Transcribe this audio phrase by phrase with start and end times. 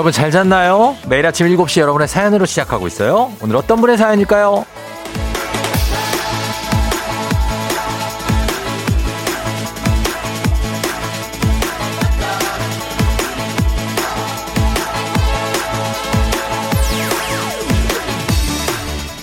[0.00, 0.96] 여러분 잘 잤나요?
[1.08, 3.30] 매일 아침 7시 여러분의 사연으로 시작하고 있어요.
[3.42, 4.64] 오늘 어떤 분의 사연일까요?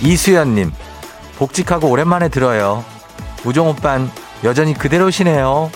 [0.00, 0.70] 이수연님,
[1.38, 2.84] 복직하고 오랜만에 들어요.
[3.44, 4.08] 우종 오빤
[4.44, 5.72] 여전히 그대로시네요.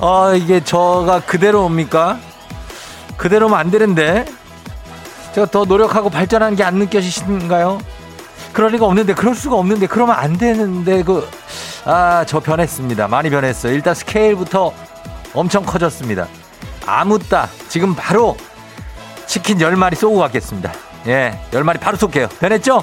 [0.00, 2.18] 아, 이게 저가 그대로 옵니까?
[3.16, 4.24] 그대로면 안 되는데.
[5.34, 7.78] 제가 더 노력하고 발전하는 게 안 느껴지신가요?
[8.52, 11.28] 그럴 리가 없는데, 그럴 수가 없는데, 그러면 안 되는데, 그,
[11.84, 13.08] 아, 저 변했습니다.
[13.08, 13.72] 많이 변했어요.
[13.72, 14.72] 일단 스케일부터
[15.34, 16.26] 엄청 커졌습니다.
[16.86, 18.36] 아무따, 지금 바로
[19.26, 20.72] 치킨 10마리 쏘고 가겠습니다.
[21.06, 22.28] 예, 10마리 바로 쏠게요.
[22.40, 22.82] 변했죠?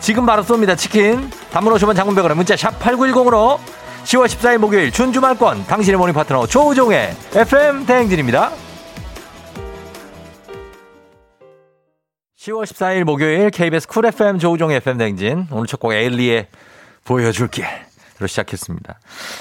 [0.00, 0.76] 지금 바로 쏩니다.
[0.76, 1.30] 치킨.
[1.52, 3.58] 단문 50원 장문백원에 문자 샵 8910으로
[4.04, 8.50] 10월 14일 목요일 준주말권 당신의 모닝 파트너 조우종의 FM 대행진입니다.
[12.38, 16.48] 10월 14일 목요일 KBS Cool FM 조우종의 FM 대행진 오늘 첫 곡 에일리의
[17.04, 17.64] 보여줄게
[18.20, 19.00] 로 시작했습니다.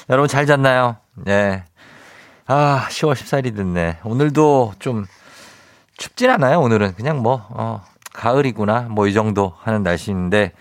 [0.09, 0.97] 여러분 잘 잤나요?
[1.15, 1.63] 네.
[2.47, 3.99] 아 10월 14일이 됐네.
[4.03, 5.05] 오늘도 좀
[5.97, 7.83] 춥진 않아요 오늘은 그냥 뭐 어,
[8.13, 10.53] 가을이구나 뭐 이 정도 하는 날씨인데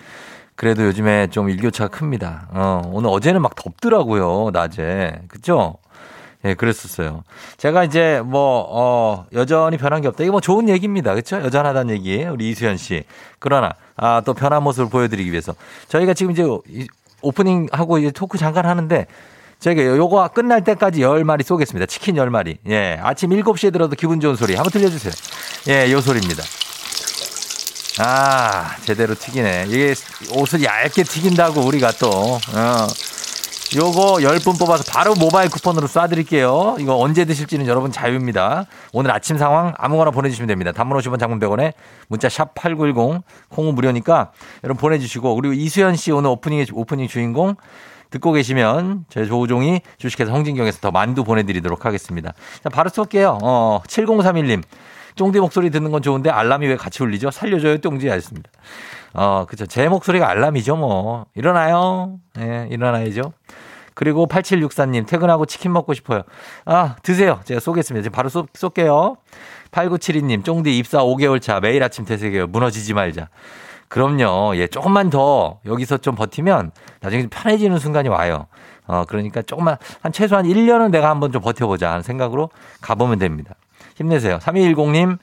[0.57, 2.49] 그래도 요즘에 좀 일교차가 큽니다.
[2.51, 5.23] 어, 오늘 어제는 막 덥더라고요, 낮에.
[5.29, 5.77] 그죠?
[6.45, 7.23] 예, 그랬었어요.
[7.57, 10.25] 제가 이제 뭐, 어, 여전히 변한 게 없다.
[10.25, 11.15] 이게 뭐 좋은 얘기입니다.
[11.15, 11.37] 그쵸?
[11.37, 12.25] 여전하다는 얘기.
[12.25, 13.05] 우리 이수연 씨.
[13.39, 15.55] 그러나, 아, 또 변한 모습을 보여드리기 위해서.
[15.89, 16.45] 저희가 지금 이제
[17.23, 19.07] 오프닝 하고 이제 토크 잠깐 하는데,
[19.61, 21.87] 저희가 요거 끝날 때까지 10마리 쏘겠습니다.
[21.87, 22.57] 치킨 10마리.
[22.69, 22.99] 예.
[23.01, 24.57] 아침 7시에 들어도 기분 좋은 소리.
[24.57, 25.13] 한번 들려주세요.
[25.69, 26.43] 예, 요 소리입니다.
[27.99, 29.67] 아, 제대로 튀기네.
[29.69, 29.95] 이게
[30.35, 32.87] 옷을 얇게 튀긴다고 우리가 또, 어.
[33.75, 36.79] 요거 10분 뽑아서 바로 모바일 쿠폰으로 쏴드릴게요.
[36.79, 38.67] 이거 언제 드실지는 여러분 자유입니다.
[38.93, 40.73] 오늘 아침 상황 아무거나 보내주시면 됩니다.
[40.73, 41.73] 단문 50원 장문 100원에
[42.09, 44.33] 문자 샵 8910 콩은 무료니까
[44.63, 47.57] 여러분 보내주시고 그리고 이수연 씨 오늘 오프닝의 오프닝 주인공
[48.11, 52.35] 듣고 계시면 저희 조우종이 주식회사 홍진경에서 더 만두 보내드리도록 하겠습니다.
[52.63, 53.39] 자, 바로 쏠게요.
[53.43, 54.63] 어, 7031님.
[55.17, 57.31] 쫑디 목소리 듣는 건 좋은데 알람이 왜 같이 울리죠?
[57.31, 58.09] 살려줘요, 쫑지.
[58.09, 58.51] 하셨습니다.
[59.15, 59.67] 어, 그쵸.
[59.67, 61.27] 제 목소리가 알람이죠, 뭐.
[61.35, 62.19] 일어나요.
[62.39, 63.33] 예, 네, 일어나야죠.
[63.95, 66.23] 그리고 8764님, 퇴근하고 치킨 먹고 싶어요.
[66.65, 67.41] 아, 드세요.
[67.45, 68.05] 제가 쏘겠습니다.
[68.05, 69.17] 지금 바로 쏘, 쏠게요.
[69.71, 72.47] 8972님, 쫑디 입사 5개월 차, 매일 아침 되새겨요.
[72.47, 73.29] 무너지지 말자.
[73.89, 74.57] 그럼요.
[74.57, 78.47] 예, 조금만 더 여기서 좀 버티면 나중에 편해지는 순간이 와요.
[78.87, 82.49] 어, 그러니까 조금만, 한 최소한 1년은 내가 한번 좀 버텨보자 하는 생각으로
[82.81, 83.55] 가보면 됩니다.
[83.97, 84.39] 힘내세요.
[84.39, 85.19] 3210님,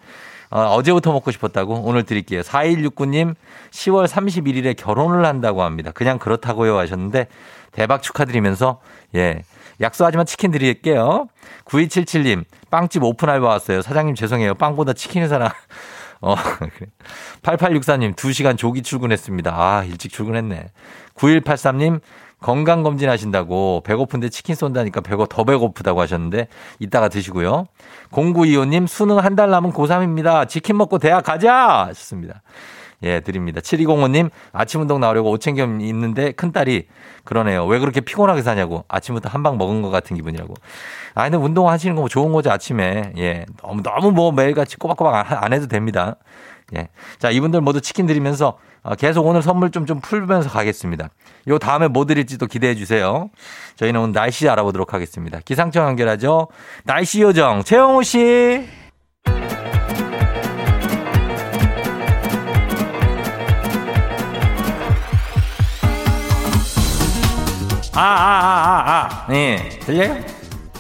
[0.52, 2.42] 어, 제부터 먹고 싶었다고 오늘 드릴게요.
[2.42, 3.36] 4169님,
[3.72, 5.92] 10월 31일에 결혼을 한다고 합니다.
[5.92, 7.28] 그냥 그렇다고요 하셨는데
[7.72, 8.80] 대박 축하드리면서
[9.16, 9.44] 예.
[9.82, 11.28] 약속하지만 치킨 드릴게요.
[11.66, 13.82] 9277님, 빵집 오픈 알바 왔어요.
[13.82, 14.56] 사장님 죄송해요.
[14.56, 15.52] 빵보다 치킨을 사랑.
[16.22, 16.36] 어,
[17.44, 19.54] 8864님, 2시간 조기 출근했습니다.
[19.56, 20.66] 아, 일찍 출근했네.
[21.16, 22.02] 9183님,
[22.42, 26.48] 건강검진 하신다고 배고픈데 치킨 쏜다니까 배고 더 배고프다고 하셨는데
[26.80, 27.66] 이따가 드시고요.
[28.12, 30.48] 0925님 수능 한 달 남은 고3입니다.
[30.50, 31.86] 치킨 먹고 대학 가자!
[31.88, 32.42] 하셨습니다.
[33.02, 33.62] 예, 드립니다.
[33.62, 36.88] 7205님, 아침 운동 나오려고 옷 챙겨 입는데 큰딸이
[37.24, 37.66] 그러네요.
[37.66, 38.84] 왜 그렇게 피곤하게 사냐고.
[38.90, 40.54] 아침부터 한 방 먹은 것 같은 기분이라고.
[41.16, 43.14] 아, 근데 운동 하시는 거뭐 좋은 거죠, 아침에.
[43.18, 43.46] 예.
[43.62, 46.18] 너무, 너무 뭐 매일같이 꼬박꼬박 안 해도 됩니다.
[46.78, 46.90] 예.
[47.18, 51.10] 자, 이분들 모두 치킨 드리면서 어, 계속 오늘 선물 좀, 좀 풀면서 가겠습니다.
[51.48, 53.30] 요 다음에 뭐 드릴지 도 기대해 주세요.
[53.76, 55.40] 저희는 오늘 날씨 알아보도록 하겠습니다.
[55.44, 56.48] 기상청 연결하죠.
[56.86, 58.68] 날씨 요정, 최영호 씨.
[67.96, 69.26] 아, 아, 아, 아, 아.
[69.28, 69.70] 네.
[69.82, 70.16] 들려요?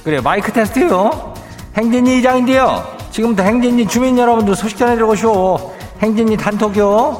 [0.05, 0.21] 그래요.
[0.21, 1.33] 마이크 테스트요.
[1.75, 2.97] 행진이 이장인데요.
[3.11, 5.78] 지금부터 행진이 주민 여러분들 소식 전해드리고 쇼.
[6.01, 7.19] 행진이 단톡요.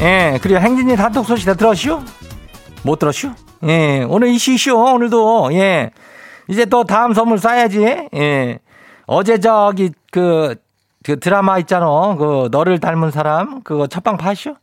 [0.00, 2.00] 예, 그리고 행진이 단톡 소식 다 들었슈?
[2.84, 3.32] 못 들었슈?
[3.64, 5.90] 예, 오늘 이슈 이슈, 오늘도, 예.
[6.48, 8.60] 이제 또 다음 선물 쏴야지, 예.
[9.06, 10.54] 어제 저기, 그,
[11.02, 12.14] 그 드라마 있잖아.
[12.16, 13.62] 그, 너를 닮은 사람.
[13.62, 14.54] 그거 첫방 봤슈?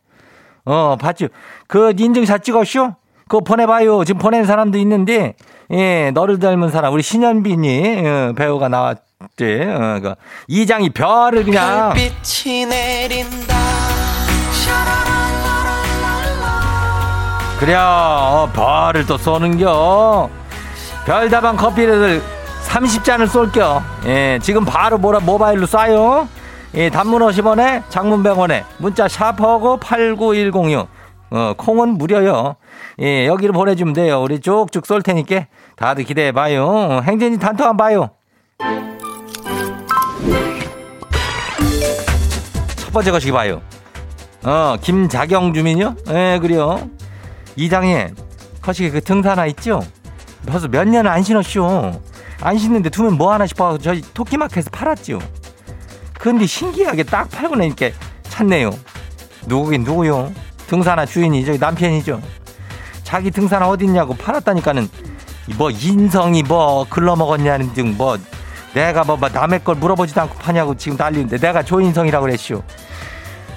[0.66, 1.28] 어, 봤죠.
[1.68, 2.92] 그 인증샷 찍었슈?
[3.28, 4.04] 그거 보내봐요.
[4.04, 5.34] 지금 보낸 사람도 있는데,
[5.72, 6.92] 예, 너를 닮은 사람.
[6.92, 9.00] 우리 신현빈이, 어, 배우가 나왔지.
[9.40, 10.14] 어, 그,
[10.48, 11.94] 이장이 별을 그냥.
[11.94, 13.56] 빛이 내린다.
[17.58, 20.28] 그래, 어, 벌을 또 쏘는겨.
[21.06, 22.22] 별다방 커피를
[22.66, 23.82] 30잔을 쏠게요.
[24.06, 26.28] 예, 지금 바로 뭐라 모바일로 쏴요.
[26.74, 30.88] 예, 단문 50원에 장문 100원에 문자 샤퍼고 89106.
[31.30, 32.56] 어, 콩은 무료요.
[33.00, 34.22] 예, 여기로 보내주면 돼요.
[34.22, 35.46] 우리 쭉쭉 쏠 테니까
[35.76, 37.00] 다들 기대해봐요.
[37.04, 38.10] 행진이 단톡 한번 봐요.
[42.76, 43.60] 첫 번째 것이 봐요.
[44.44, 45.96] 어, 김자경 주민요?
[46.10, 46.88] 예, 그래요.
[47.56, 48.14] 이장님,
[48.62, 49.82] 거시기 그 등산화 있죠?
[50.46, 52.00] 벌써 몇 년 안 신었쇼.
[52.42, 55.18] 안 신는데 두면 뭐 하나 싶어 저희 토끼마켓에서 팔았죠.
[56.26, 57.90] 근데 신기하게 딱 팔고 나니까
[58.24, 58.72] 찾네요.
[59.46, 60.32] 누구긴 누구요?
[60.66, 62.20] 등산화 주인이 저희 남편이죠.
[63.04, 64.88] 자기 등산화 어딨냐고 팔았다니까는
[65.56, 68.18] 뭐 인성이 뭐 글러먹었냐는 등 뭐
[68.74, 72.60] 내가 뭐, 뭐 남의 걸 물어보지도 않고 파냐고 지금 난리는데 내가 조인성이라고 그랬쇼.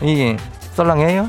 [0.04, 0.38] 이게
[0.76, 1.28] 썰렁해요?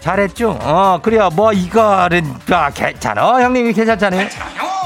[0.00, 0.58] 잘했죠?
[0.60, 1.28] 어, 그래요.
[1.34, 3.42] 뭐, 이거는, 아, 괜찮아.
[3.42, 4.28] 형님이 괜찮잖아요.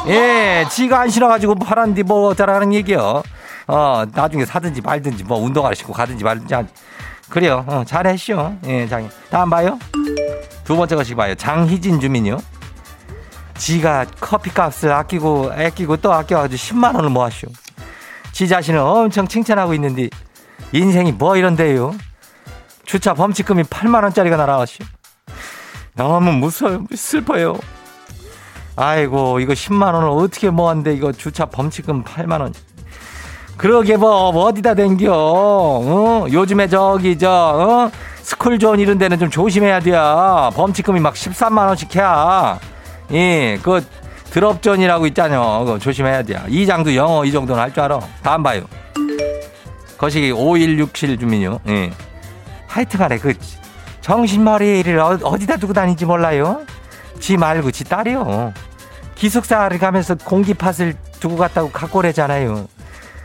[0.08, 3.22] 예, 지가 안 신어가지고 팔았는데 뭐 어쩌라는 얘기요.
[3.66, 6.54] 어, 나중에 사든지 말든지 뭐 운동화를 신고 가든지 말든지.
[7.28, 7.64] 그래요.
[7.66, 8.56] 어, 잘했쇼.
[8.66, 9.08] 예, 장이.
[9.30, 9.78] 다음 봐요.
[10.64, 11.34] 두 번째 것이 봐요.
[11.34, 12.38] 장희진 주민요.
[13.56, 17.48] 지가 커피값을 아끼고, 아끼고 또 아껴가지고 10만 원을 모았쇼.
[18.32, 20.08] 지 자신을 엄청 칭찬하고 있는데
[20.72, 21.94] 인생이 뭐 이런데요.
[22.84, 24.84] 주차 범칙금이 8만 원짜리가 날아왔쇼.
[25.94, 26.84] 너무 무서워요.
[26.94, 27.56] 슬퍼요.
[28.76, 32.52] 아이고, 이거 10만 원을 어떻게 모았는데 이거 주차 범칙금 8만 원.
[33.56, 35.12] 그러게 뭐, 뭐 어디다 댕겨.
[35.14, 36.26] 어?
[36.30, 37.90] 요즘에 저기, 저, 어?
[38.22, 39.92] 스쿨존 이런 데는 좀 조심해야 돼.
[40.54, 42.58] 범칙금이 막 13만 원씩 해야.
[43.12, 43.84] 예, 그,
[44.30, 45.60] 드롭존이라고 있잖아요.
[45.64, 46.42] 그거 조심해야 돼.
[46.48, 48.00] 이장도 영어 이 정도는 할 줄 알아.
[48.22, 48.62] 다음 봐요.
[49.98, 51.60] 거시기 5167 주민요.
[51.68, 51.90] 예.
[52.66, 53.34] 하여튼 간에 그,
[54.00, 56.62] 정신머리를 어, 어디다 두고 다니지 몰라요?
[57.20, 58.52] 지 말고 지 딸이요.
[59.14, 62.66] 기숙사를 가면서 공기팟을 두고 갔다고 갖고 오래잖아요.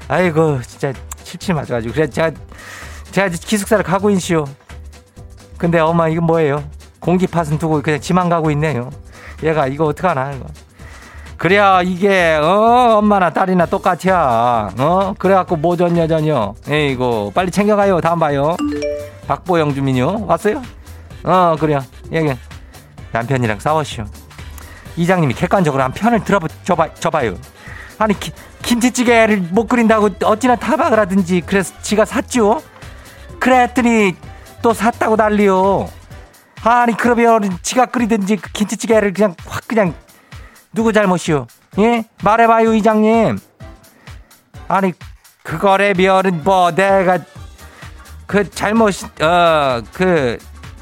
[0.10, 0.92] 아이고 진짜
[1.24, 2.32] 칠칠 맞아가지고 그래 제가
[3.12, 4.46] 제가 기숙사를 가고 있시오.
[5.58, 6.64] 근데 엄마 이거 뭐예요?
[7.00, 8.90] 공기팟은 두고 그냥 지만 가고 있네요.
[9.44, 10.46] 얘가 이거 어떡하나 이거.
[11.38, 14.74] 그래야 이게 어 엄마나 딸이나 똑같이야.
[14.80, 16.56] 어 그래갖고 뭐 줬냐 전혀.
[16.68, 18.02] 에이고 빨리 챙겨가요.
[18.02, 18.58] 다음 봐요.
[19.28, 20.62] 박보영 주민요 왔어요?
[21.24, 21.82] 어 그래요.
[22.12, 22.34] 얘기
[23.12, 24.06] 남편이랑 싸웠시오.
[24.98, 27.36] 이장님이 객관적으로 한 편을 들어줘봐 줘봐요.
[28.00, 28.32] 아니 기,
[28.70, 32.62] 김치찌개를 못 끓인다고 어찌나 타박을 하든지 그래서 지가 샀죠.
[33.40, 34.16] 그랬더니
[34.62, 35.90] 또 샀다고 난리요.
[36.62, 39.96] 아니 그러면 지가 끓이든지 그 김치찌개를 그냥 확 그냥
[40.72, 41.48] 누구 잘못이요?
[41.80, 43.40] 예 말해봐요 이장님.
[44.68, 44.94] 아니
[45.42, 47.18] 그거래면은 뭐 내가
[48.28, 50.38] 그 잘못 어그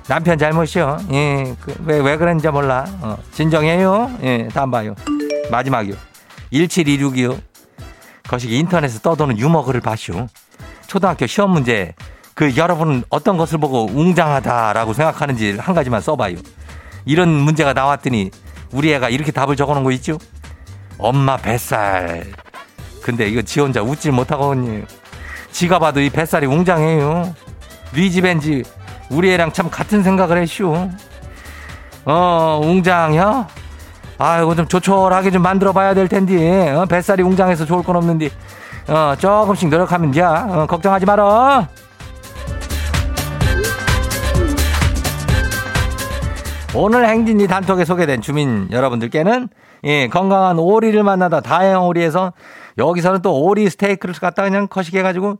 [0.09, 0.97] 남편 잘못이요.
[1.13, 2.85] 예, 그, 왜, 왜 그런지 몰라.
[3.01, 4.11] 어, 진정해요.
[4.23, 4.93] 예, 다음 봐요.
[5.51, 5.95] 마지막이요.
[6.51, 7.46] 1726이요.
[8.27, 10.27] 거시기 인터넷에 떠도는 유머 글을 봐시오.
[10.87, 11.93] 초등학교 시험 문제.
[12.33, 16.37] 그 여러분은 어떤 것을 보고 웅장하다라고 생각하는지 한 가지만 써봐요.
[17.05, 18.31] 이런 문제가 나왔더니
[18.71, 20.17] 우리 애가 이렇게 답을 적어 놓은 거 있죠?
[20.97, 22.25] 엄마 뱃살.
[23.01, 24.83] 근데 이거 지 혼자 웃질 못하거든요.
[25.51, 27.33] 지가 봐도 이 뱃살이 웅장해요.
[27.93, 28.63] 네 집엔지
[29.09, 30.89] 우리 애랑 참 같은 생각을 했슈.
[32.05, 33.47] 어, 웅장혀?
[34.19, 36.71] 아이고, 좀 조촐하게 좀 만들어 봐야 될 텐데.
[36.71, 38.29] 어, 뱃살이 웅장해서 좋을 건 없는데.
[38.87, 40.21] 어, 조금씩 노력하면 돼.
[40.21, 41.67] 어, 걱정하지 마라.
[46.75, 49.49] 오늘 행진이 단톡에 소개된 주민 여러분들께는
[49.85, 52.33] 예, 건강한 오리를 만나다 다양 오리에서
[52.77, 55.37] 여기서는 또 오리 스테이크를 갖다 그냥 거시게 해가지고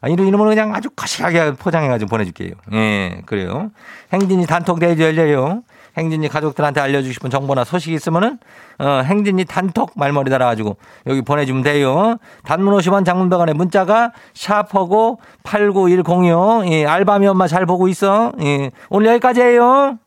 [0.00, 2.52] 아, 이런 이름을 그냥 아주 거시하게 포장해가지고 보내줄게요.
[2.72, 3.70] 예, 그래요.
[4.12, 5.62] 행진이 단톡 대회도 열려요.
[6.00, 8.38] 행진이 가족들한테 알려주고 싶은 정보나 소식이 있으면은,
[8.78, 10.76] 어, 행진이 단톡 말머리 달아가지고
[11.06, 12.16] 여기 보내주면 돼요.
[12.44, 16.66] 단문 50원 장문병원에 문자가 샤퍼고 89106.
[16.72, 18.32] 예, 알바미 엄마 잘 보고 있어.
[18.42, 19.98] 예, 오늘 여기까지예요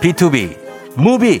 [0.00, 0.58] B2B
[0.96, 1.40] 무비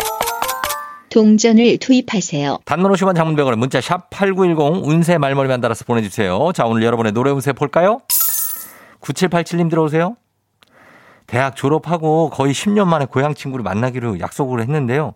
[1.11, 2.59] 동전을 투입하세요.
[2.65, 6.51] 단문 50원 장문병원에 문자 샵 8910 운세 말머리만 달아서 보내주세요.
[6.53, 7.99] 자 오늘 여러분의 노래 운세 볼까요?
[9.01, 10.15] 9787님 들어오세요.
[11.27, 15.13] 대학 졸업하고 거의 10년 만에 고향 친구를 만나기로 약속을 했는데요.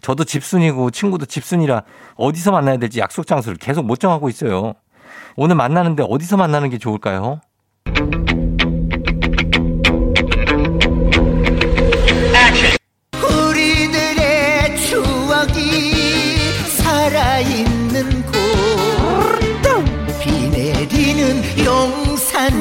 [0.00, 1.82] 저도 집순이고 친구도 집순이라
[2.16, 4.74] 어디서 만나야 될지 약속 장소를 계속 못 정하고 있어요.
[5.36, 7.40] 오늘 만나는데 어디서 만나는 게 좋을까요?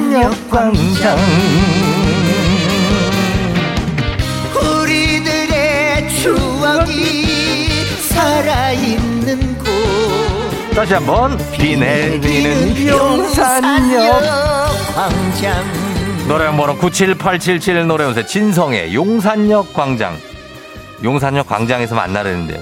[0.01, 1.15] 용산역 광장.
[4.55, 7.25] 우리들의 추억이
[8.09, 9.65] 살아있는 곳.
[10.75, 14.21] 다시 한번 비 내리는 용산역.
[14.95, 15.63] 광장.
[16.27, 20.17] 노래방 번호 97877 노래연세 진성의 용산역 광장.
[21.03, 22.59] 용산역 광장에서 만나려는데요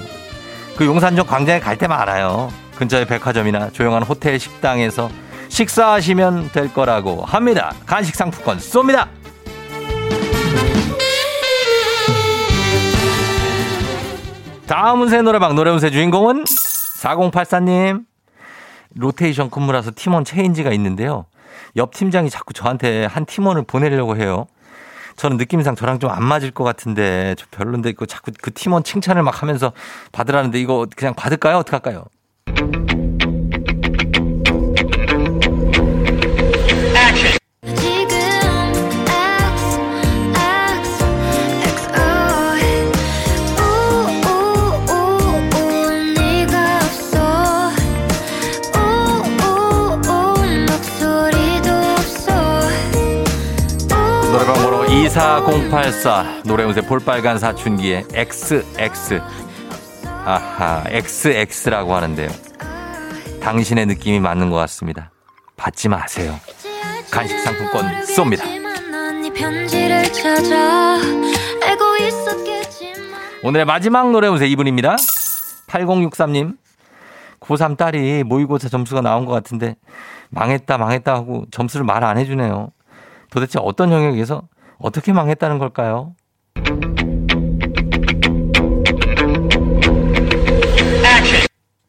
[0.76, 2.50] 그 용산역 광장에 갈 때 많아요.
[2.76, 5.10] 근처의 백화점이나 조용한 호텔 식당에서
[5.50, 9.06] 식사하시면 될 거라고 합니다 간식 상품권 쏩니다
[14.66, 18.04] 다음 운세 노래방 노래 운세 주인공은 4084님
[18.94, 21.26] 로테이션 근무라서 팀원 체인지가 있는데요
[21.76, 24.46] 옆 팀장이 자꾸 저한테 한 팀원을 보내려고 해요.
[25.16, 29.22] 저는 느낌상 저랑 좀 안 맞을 것 같은데 저 별론데 이거 자꾸 그 팀원 칭찬을
[29.22, 29.72] 막 하면서
[30.10, 31.58] 받으라는데 이거 그냥 받을까요?
[31.58, 32.04] 어떡할까요?
[55.00, 59.22] 24084 노래운세 볼빨간 사춘기의 XX
[60.26, 62.28] 아하 XX라고 하는데요.
[63.40, 65.10] 당신의 느낌이 맞는 것 같습니다.
[65.56, 66.38] 받지 마세요.
[67.10, 68.42] 간식 상품권 쏩니다.
[73.42, 74.96] 오늘의 마지막 노래 운세 이분입니다.
[75.68, 76.58] 8063님.
[77.40, 79.76] 고3 딸이 모의고사 점수가 나온 것 같은데
[80.28, 82.70] 망했다 망했다 하고 점수를 말 안 해주네요.
[83.30, 84.42] 도대체 어떤 영역에서
[84.80, 86.14] 어떻게 망했다는 걸까요?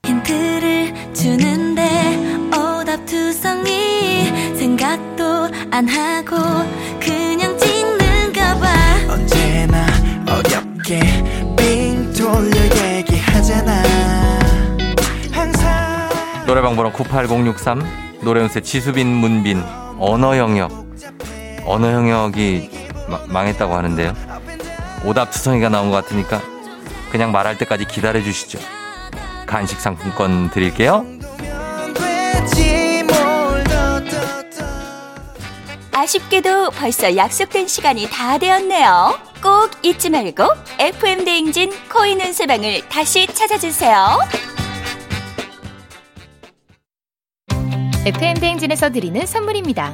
[0.05, 6.35] 힌트를 주는데 오답 투성이 생각도 안 하고
[6.99, 8.67] 그냥 찍는가 봐.
[9.09, 9.85] 언제나
[10.27, 10.99] 어렵게
[11.57, 13.83] 빙 돌려 얘기하잖아.
[15.31, 16.09] 항상
[16.45, 17.81] 노래방 번호 98063
[18.23, 19.63] 노래운세 지수빈 문빈
[19.97, 20.71] 언어 영역.
[21.65, 22.80] 언어 영역이
[23.11, 24.13] 마- 망했다고 하는데요.
[25.05, 26.41] 오답 투성이가 나온 것 같으니까
[27.11, 28.59] 그냥 말할 때까지 기다려 주시죠.
[29.45, 31.05] 간식 상품권 드릴게요.
[35.93, 39.19] 아쉽게도 벌써 약속된 시간이 다 되었네요.
[39.43, 40.43] 꼭 잊지 말고
[40.79, 44.19] FM 대행진 코인 운세방을 다시 찾아주세요.
[48.05, 49.93] FM 대행진에서 드리는 선물입니다.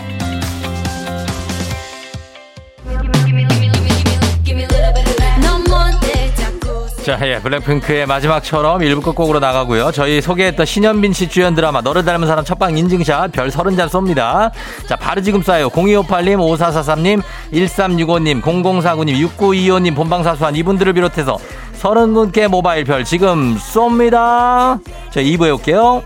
[7.03, 9.91] 자, 예, 블랙핑크의 마지막처럼 1부 끝곡으로 나가고요.
[9.91, 14.51] 저희 소개했던 신현빈 씨 주연 드라마 너를 닮은 사람 첫방 인증샷 별 30잔 쏩니다.
[14.87, 15.71] 자, 바로 지금 쏴요.
[15.71, 21.39] 0258님, 5443님, 1365님, 0049님, 6925님, 본방사수한 이분들을 비롯해서
[21.81, 24.79] 30분께 모바일 별 지금 쏩니다.
[25.09, 26.03] 자, 2부에 올게요.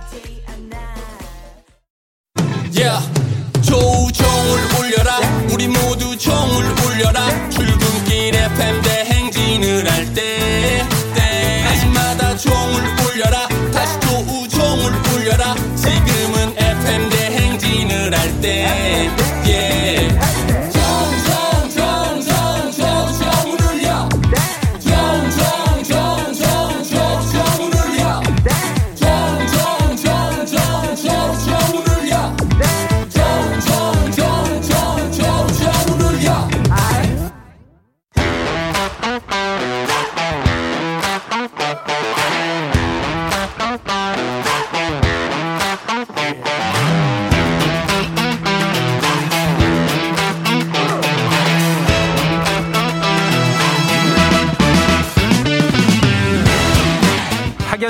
[2.74, 3.04] Yeah.
[3.62, 5.20] 조우종을 울려라
[5.52, 8.85] 우리 모두 종을 울려라 출근길 FM
[12.74, 13.05] 때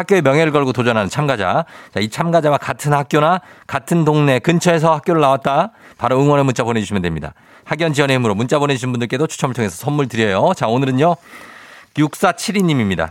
[0.00, 1.64] 학교의 명예를 걸고 도전하는 참가자.
[1.94, 5.72] 자, 이 참가자와 같은 학교나 같은 동네 근처에서 학교를 나왔다.
[5.98, 7.34] 바로 응원의 문자 보내주시면 됩니다.
[7.64, 10.52] 학연 지원의 힘으로 문자 보내주신 분들께도 추첨을 통해서 선물 드려요.
[10.56, 11.16] 자, 오늘은요.
[11.94, 13.10] 6472님입니다.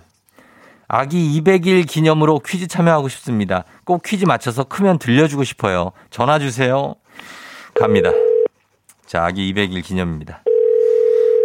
[0.88, 3.64] 아기 200일 기념으로 퀴즈 참여하고 싶습니다.
[3.84, 5.92] 꼭 퀴즈 맞춰서 크면 들려주고 싶어요.
[6.10, 6.96] 전화 주세요.
[7.80, 8.10] 갑니다.
[9.06, 10.44] 자, 아기 200일 기념입니다.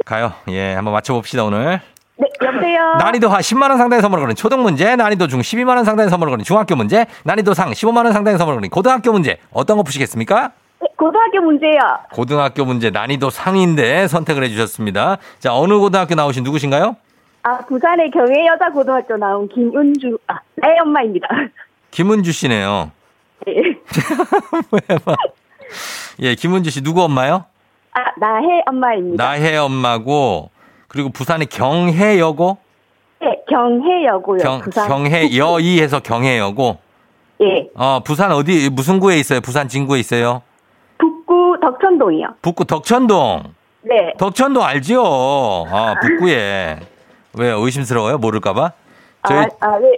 [0.06, 0.32] 가요.
[0.48, 1.80] 예, 한번 맞춰봅시다, 오늘.
[2.16, 2.94] 네, 여보세요.
[2.98, 6.30] 난이도 하 10만 원 상당의 선물을 거는 초등 문제, 난이도 중 12만 원 상당의 선물을
[6.30, 9.38] 거는 중학교 문제, 난이도 상 15만 원 상당의 선물을 거는 고등학교 문제.
[9.52, 10.52] 어떤 거 푸시겠습니까?
[10.80, 11.80] 네, 고등학교 문제요.
[12.12, 15.16] 고등학교 문제 난이도 상인데 선택을 해주셨습니다.
[15.40, 16.96] 자, 어느 고등학교 나오신 누구신가요?
[17.42, 21.26] 아, 부산의 경혜여자 고등학교 나온 김은주, 아, 나의 엄마입니다.
[21.90, 22.90] 김은주 씨네요.
[23.46, 23.54] 네.
[26.20, 27.44] 예, 김은주 씨 누구 엄마요?
[27.92, 29.22] 아, 나혜 엄마입니다.
[29.24, 30.50] 나혜 엄마고,
[30.94, 32.56] 그리고 부산의 경혜여고?
[33.20, 34.38] 네, 경혜여고요.
[34.38, 34.88] 경, 부산.
[34.88, 36.78] 경혜여이에서 경혜여고?
[37.42, 39.40] 예, 어, 부산 어디, 무슨 구에 있어요?
[39.40, 40.42] 부산 진구에 있어요?
[40.98, 42.28] 북구 덕천동이요.
[42.42, 43.42] 북구 덕천동.
[43.82, 44.12] 네.
[44.18, 45.02] 덕천동 알지요?
[45.02, 46.78] 아, 북구에.
[47.36, 48.18] 왜 의심스러워요?
[48.18, 48.70] 모를까봐?
[49.26, 49.88] 저희, 아, 아, 네.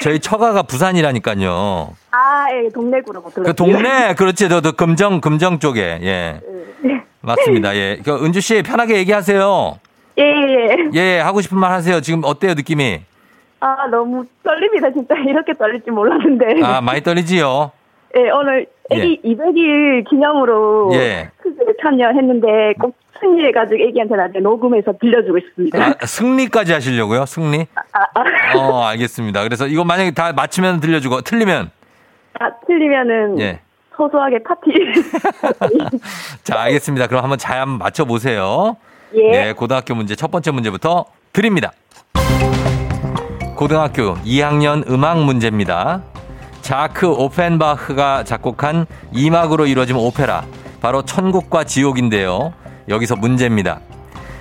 [0.00, 1.94] 저희 처가가 부산이라니까요.
[2.12, 3.52] 아, 예, 동네구로 못그 들었어요.
[3.52, 4.48] 동네, 그렇지.
[4.48, 5.98] 너, 너 금정, 금정 쪽에.
[6.00, 6.40] 예.
[6.80, 7.02] 네.
[7.20, 7.76] 맞습니다.
[7.76, 7.98] 예.
[8.02, 9.80] 그 은주 씨 편하게 얘기하세요.
[10.18, 10.90] 예, 예.
[10.94, 12.00] 예, 하고 싶은 말 하세요.
[12.00, 13.00] 지금 어때요, 느낌이?
[13.60, 14.90] 아, 너무 떨립니다.
[14.92, 16.62] 진짜 이렇게 떨릴 줄 몰랐는데.
[16.62, 17.72] 아, 많이 떨리지요?
[18.16, 21.30] 예, 오늘 애기 200일 기념으로 예.
[21.82, 25.84] 참여했는데 꼭 승리해가지고 애기한테 나중에 녹음해서 들려주고 싶습니다.
[25.84, 27.26] 아, 승리까지 하시려고요?
[27.26, 27.66] 승리?
[27.74, 28.58] 아, 아.
[28.58, 29.42] 어, 알겠습니다.
[29.42, 31.70] 그래서 이거 만약에 다 맞추면 들려주고, 틀리면?
[32.38, 33.60] 아, 틀리면은 예.
[33.96, 34.70] 소소하게 파티.
[36.44, 37.06] 자, 알겠습니다.
[37.06, 38.76] 그럼 한번 잘 한번 맞춰보세요.
[39.14, 39.30] 예.
[39.30, 41.72] 네, 고등학교 문제 첫 번째 문제부터 드립니다.
[43.56, 46.02] 고등학교 2학년 음악 문제입니다.
[46.60, 50.44] 자크 오펜바흐가 작곡한 2막으로 이루어진 오페라
[50.80, 52.52] 바로 천국과 지옥인데요.
[52.88, 53.80] 여기서 문제입니다.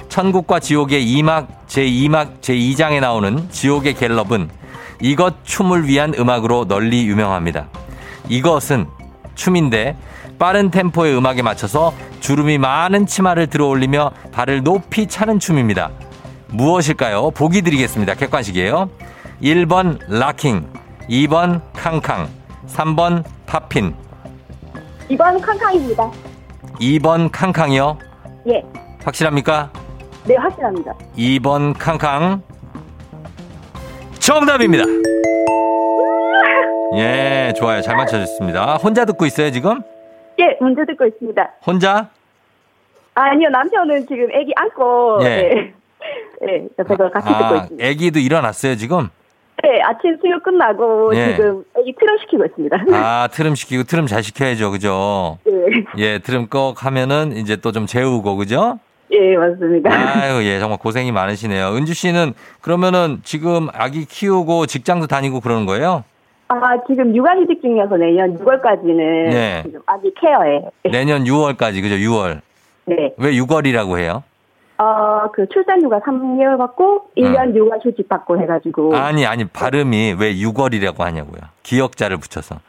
[0.10, 4.50] 천국과 지옥의 2막 제2막 제2장에 나오는 지옥의 갤럽은
[5.02, 7.68] 이것 춤을 위한 음악으로 널리 유명합니다.
[8.30, 8.88] 이것은
[9.36, 9.96] 춤인데
[10.40, 15.92] 빠른 템포의 음악에 맞춰서 주름이 많은 치마를 들어 올리며 발을 높이 차는 춤입니다.
[16.48, 17.32] 무엇일까요?
[17.32, 18.16] 보기 드리겠습니다.
[18.16, 18.90] 객관식이에요.
[19.42, 20.68] 1번 락킹,
[21.10, 22.28] 2번 캉캉,
[22.68, 23.96] 3번 팝핀,
[25.10, 26.12] 이번 캉캉입니다.
[26.80, 27.98] 2번 캉캉이요.
[28.48, 28.64] 예.
[29.04, 29.72] 확실합니까?
[30.26, 30.94] 네, 확실합니다.
[31.18, 32.42] 2번 캉캉.
[34.20, 34.86] 정답입니다.
[36.98, 37.82] 예, 좋아요.
[37.82, 38.76] 잘 맞춰주셨습니다.
[38.78, 39.82] 혼자 듣고 있어요, 지금?
[40.40, 41.50] 예, 문제 듣고 있습니다.
[41.66, 42.10] 혼자?
[43.16, 45.28] 아니요, 남편은 지금 애기 안고, 예.
[45.28, 45.74] 예.
[46.48, 47.86] 예, 옆에서 같이 듣고 아, 있습니다.
[47.86, 49.10] 애기도 일어났어요, 지금?
[49.64, 51.34] 네, 아침 수유 끝나고 예.
[51.36, 52.78] 지금 애기 트럼 시키고 있습니다.
[52.94, 55.38] 아, 트름 시키고 트름 잘 시켜야죠, 그죠?
[55.48, 55.54] 예,
[55.98, 58.80] 예, 트름 꺽 하면은 이제 또 좀 재우고, 그죠?
[59.12, 59.90] 예, 맞습니다.
[59.92, 61.70] 아유, 예, 정말 고생이 많으시네요.
[61.76, 66.04] 은주 씨는 그러면은 지금 아기 키우고 직장도 다니고 그러는 거예요?
[66.48, 68.98] 아, 지금 육아휴직 중이어서 내년 6월까지는
[69.30, 69.64] 네.
[69.66, 70.62] 지금 아기 케어에.
[70.92, 71.96] 내년 6월까지 그죠?
[71.96, 72.42] 6월.
[72.86, 73.14] 네.
[73.18, 74.24] 왜 6월이라고 해요?
[74.78, 78.96] 어, 그 출산 휴가 3개월 받고 1년 육아 휴직 받고 해 가지고.
[78.96, 81.42] 아니 아니 발음이 왜 6월이라고 하냐고요.
[81.64, 82.56] 기억자를 붙여서.
[82.56, 82.60] 유,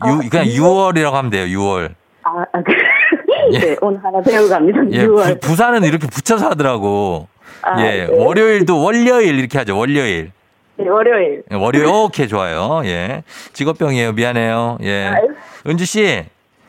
[0.00, 1.44] 아, 그냥 6월이라고 하면 돼요.
[1.58, 1.90] 6월.
[2.22, 2.72] 아, 아, 그,
[3.52, 3.58] 예.
[3.58, 4.80] 네, 오늘 하나 배우고 갑니다.
[4.90, 5.40] 예, 6월.
[5.40, 7.28] 부, 부산은 이렇게 붙여서 하더라고.
[7.62, 8.24] 아, 예, 네.
[8.24, 9.76] 월요일도 월요일 이렇게 하죠.
[9.76, 10.32] 월요일.
[10.78, 11.42] 네, 월요일.
[11.50, 12.82] 예, 월요일 오케이 좋아요.
[12.84, 13.22] 예.
[13.52, 14.12] 직업병이에요.
[14.12, 14.78] 미안해요.
[14.82, 15.06] 예.
[15.08, 15.28] 아유.
[15.66, 16.24] 은주 씨.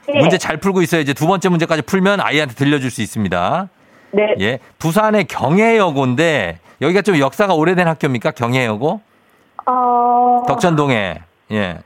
[0.07, 0.19] 네.
[0.19, 1.01] 문제 잘 풀고 있어요.
[1.01, 3.69] 이제 두 번째 문제까지 풀면 아이한테 들려줄 수 있습니다.
[4.11, 4.35] 네.
[4.39, 4.59] 예.
[4.79, 8.31] 부산의 경해여고인데 여기가 좀 역사가 오래된 학교입니까?
[8.31, 9.01] 경해여고?
[9.67, 11.21] 어, 덕천동에.
[11.51, 11.77] 예.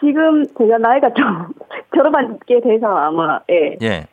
[0.00, 1.48] 지금 제가 나이가 좀
[1.96, 3.76] 졸업한 게 돼서 아마, 예.
[3.82, 4.06] 예.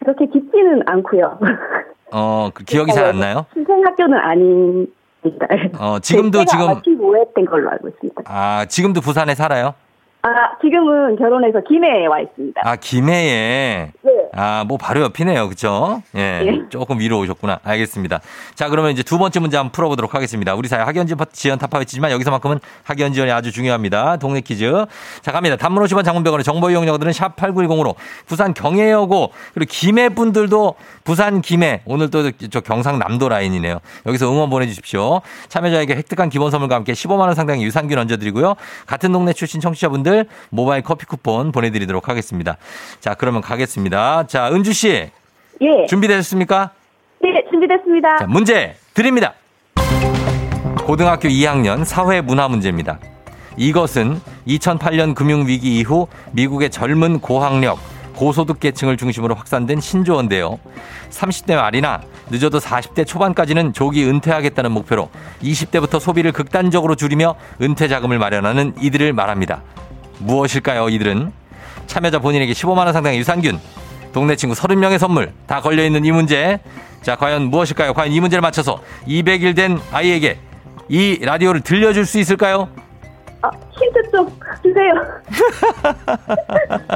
[0.00, 1.38] 그렇게 깊지는 않고요.
[2.12, 3.46] 어, 그 기억이 잘 안 나요?
[3.54, 4.34] 신생 학교는 아
[5.22, 5.46] 닙니다.
[5.78, 8.22] 어, 지금도 아마 지금 15회 땐 걸로 알고 있습니다.
[8.26, 9.74] 아, 지금도 부산에 살아요?
[10.22, 10.28] 아,
[10.60, 12.60] 지금은 결혼해서 김해에 와 있습니다.
[12.64, 13.92] 아, 김해에.
[14.02, 14.19] 네.
[14.32, 15.48] 아, 뭐 바로 옆이네요.
[15.48, 16.02] 그쵸?
[16.16, 16.42] 예.
[16.46, 16.60] 예.
[16.70, 17.60] 조금 위로 오셨구나.
[17.64, 18.20] 알겠습니다.
[18.54, 20.54] 자, 그러면 이제 두 번째 문제 한번 풀어 보도록 하겠습니다.
[20.54, 24.16] 우리 사회 학연 지원 타파했지만 여기서만큼은 학연 지원이 아주 중요합니다.
[24.18, 24.86] 동네 퀴즈.
[25.22, 25.56] 자, 갑니다.
[25.56, 27.94] 단문 50원 장문병원의 정보 이용료들은 샵 8910으로
[28.26, 33.80] 부산 경해여고 그리고 김해 분들도 부산 김해 오늘 또 저 경상남도 라인이네요.
[34.06, 35.20] 여기서 응원 보내 주십시오.
[35.48, 38.54] 참여자에게 획득한 기본 선물과 함께 15만 원 상당의 유산균 얹어 드리고요.
[38.86, 42.56] 같은 동네 출신 청취자분들 모바일 커피 쿠폰 보내 드리도록 하겠습니다.
[43.00, 44.19] 자, 그러면 가겠습니다.
[44.26, 44.88] 자, 은주 씨
[45.60, 45.86] 예.
[45.88, 46.70] 준비되셨습니까?
[47.22, 48.18] 네, 준비됐습니다.
[48.18, 49.34] 자, 문제 드립니다.
[50.84, 52.98] 고등학교 2학년 사회 문화 문제입니다.
[53.56, 57.78] 이것은 2008년 금융위기 이후 미국의 젊은 고학력,
[58.16, 60.58] 고소득 계층을 중심으로 확산된 신조어인데요.
[61.10, 65.10] 30대 말이나 늦어도 40대 초반까지는 조기 은퇴하겠다는 목표로
[65.42, 69.62] 20대부터 소비를 극단적으로 줄이며 은퇴 자금을 마련하는 이들을 말합니다.
[70.18, 71.32] 무엇일까요, 이들은?
[71.86, 73.58] 참여자 본인에게 15만원 상당의 유산균,
[74.12, 76.60] 동네 친구 30명의 선물 다 걸려있는 이 문제.
[77.02, 77.94] 자, 과연 무엇일까요?
[77.94, 80.38] 과연 이 문제를 맞춰서 200일 된 아이에게
[80.88, 82.68] 이 라디오를 들려줄 수 있을까요?
[83.42, 84.28] 아, 힌트 좀
[84.62, 84.92] 주세요.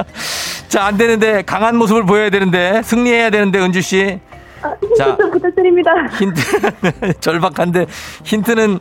[0.67, 4.19] 자, 안 되는데 강한 모습을 보여야 되는데 승리해야 되는데 은주 씨.
[4.61, 5.17] 아, 힌트 자.
[5.17, 5.91] 좀 부탁드립니다.
[6.19, 7.87] 힌트 절박한데
[8.23, 8.79] 힌트는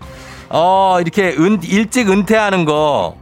[0.50, 3.16] 어 이렇게 은 일찍 은퇴하는 거.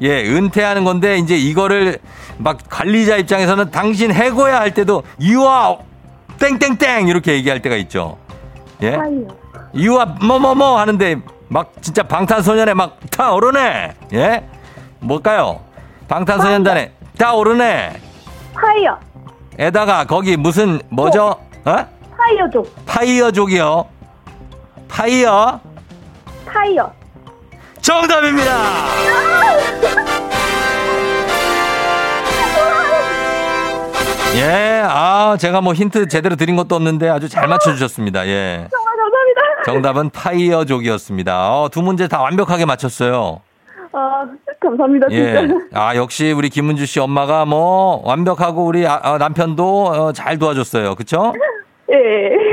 [0.00, 1.98] 예, 은퇴하는 건데 이제 이거를
[2.42, 5.76] 막 관리자 입장에서는 당신 해고야 할 때도 유아
[6.38, 8.18] 땡땡땡 이렇게 얘기할 때가 있죠.
[8.82, 8.98] 예?
[9.74, 11.16] 유아 뭐뭐뭐 하는데
[11.48, 13.92] 막 진짜 방탄소년에 막 타오르네.
[14.14, 14.44] 예?
[15.00, 15.60] 뭘까요?
[16.08, 18.00] 방탄소년단에 타오르네.
[18.54, 18.98] Fire.
[19.58, 21.36] 에다가 거기 무슨 뭐죠?
[21.64, 21.76] 어?
[22.16, 22.74] 파이어족.
[22.86, 23.86] 파이어족이요.
[24.88, 25.60] Fire
[26.46, 26.92] 파이어.
[27.80, 28.52] 정답입니다.
[34.34, 38.26] 예, 아 제가 뭐 힌트 제대로 드린 것도 없는데 아주 잘 맞춰주셨습니다.
[38.26, 39.40] 예, 정말 감사합니다.
[39.66, 41.52] 정답은 파이어족이었습니다.
[41.52, 43.40] 어, 두 문제 다 완벽하게 맞췄어요.
[43.92, 44.24] 아,
[44.58, 45.54] 감사합니다, 예, 진짜.
[45.74, 50.94] 아 역시 우리 김은주 씨 엄마가 뭐 완벽하고 우리 아, 아, 남편도 어, 잘 도와줬어요.
[50.94, 51.34] 그쵸?
[51.92, 51.96] 예.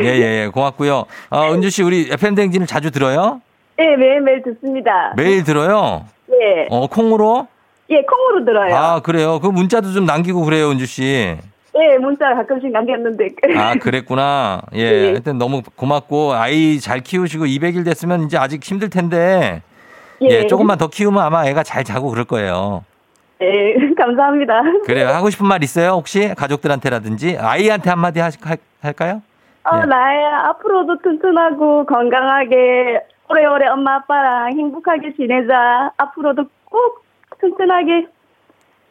[0.04, 1.06] 예, 예, 예, 고맙고요.
[1.30, 3.42] 어, 은주 씨 우리 FM 댕진을 자주 들어요?
[3.80, 5.13] 예, 매일매일 듣습니다.
[5.15, 6.06] 매일 들어요?
[6.30, 6.68] 예.
[6.70, 7.48] 어, 콩으로?
[7.89, 8.76] 예, 콩으로 들어요.
[8.76, 9.39] 아, 그래요.
[9.39, 11.38] 그 문자도 좀 남기고 그래요, 은주 씨.
[11.82, 13.30] 예, 문자 가끔씩 남겼는데.
[13.56, 14.62] 아, 그랬구나.
[14.76, 14.80] 예.
[14.80, 15.06] 예.
[15.10, 19.62] 하여튼 너무 고맙고, 아이 잘 키우시고 200일 됐으면 이제 아직 힘들 텐데,
[20.22, 22.84] 예, 조금만 더 키우면 아마 애가 잘 자고 그럴 거예요.
[23.42, 24.62] 예, 감사합니다.
[24.86, 25.08] 그래요.
[25.10, 25.92] 하고 싶은 말 있어요?
[25.92, 29.22] 혹시 가족들한테라든지 아이한테 한마디 하, 할, 할까요?
[29.63, 29.86] 어, 예.
[29.86, 35.92] 나야 앞으로도 튼튼하고 건강하게 오래오래 엄마 아빠랑 행복하게 지내자.
[35.98, 37.06] 앞으로도 꼭
[37.39, 38.08] 튼튼하게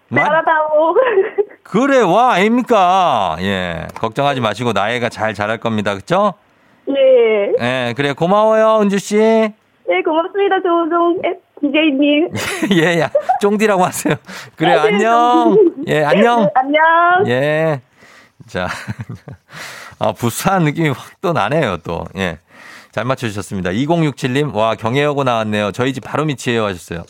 [0.08, 0.94] 마- 살아다오.
[1.62, 3.36] 그래, 와, 아닙니까?
[3.40, 3.86] 예.
[3.94, 5.94] 걱정하지 마시고 나애가 잘 자랄 겁니다.
[5.94, 6.34] 그쵸?
[6.88, 7.52] 예.
[7.60, 8.12] 예, 그래.
[8.14, 9.16] 고마워요, 은주씨.
[9.18, 11.20] 예, 고맙습니다, 조종
[11.60, 12.28] DJ님.
[12.82, 14.14] 예, 야, 쫑디라고 하세요.
[14.56, 15.56] 그래, 아, 네, 안녕.
[15.86, 16.48] 예, 안녕.
[16.54, 16.82] 안녕.
[17.26, 17.80] 예.
[18.46, 18.68] 자.
[19.98, 22.04] 아, 부산 느낌이 확 또 나네요, 또.
[22.16, 22.38] 예.
[22.92, 23.70] 잘 맞춰주셨습니다.
[23.70, 25.72] 2067님, 와, 경혜여고 나왔네요.
[25.72, 26.64] 저희 집 바로 밑이에요.
[26.64, 27.02] 하셨어요.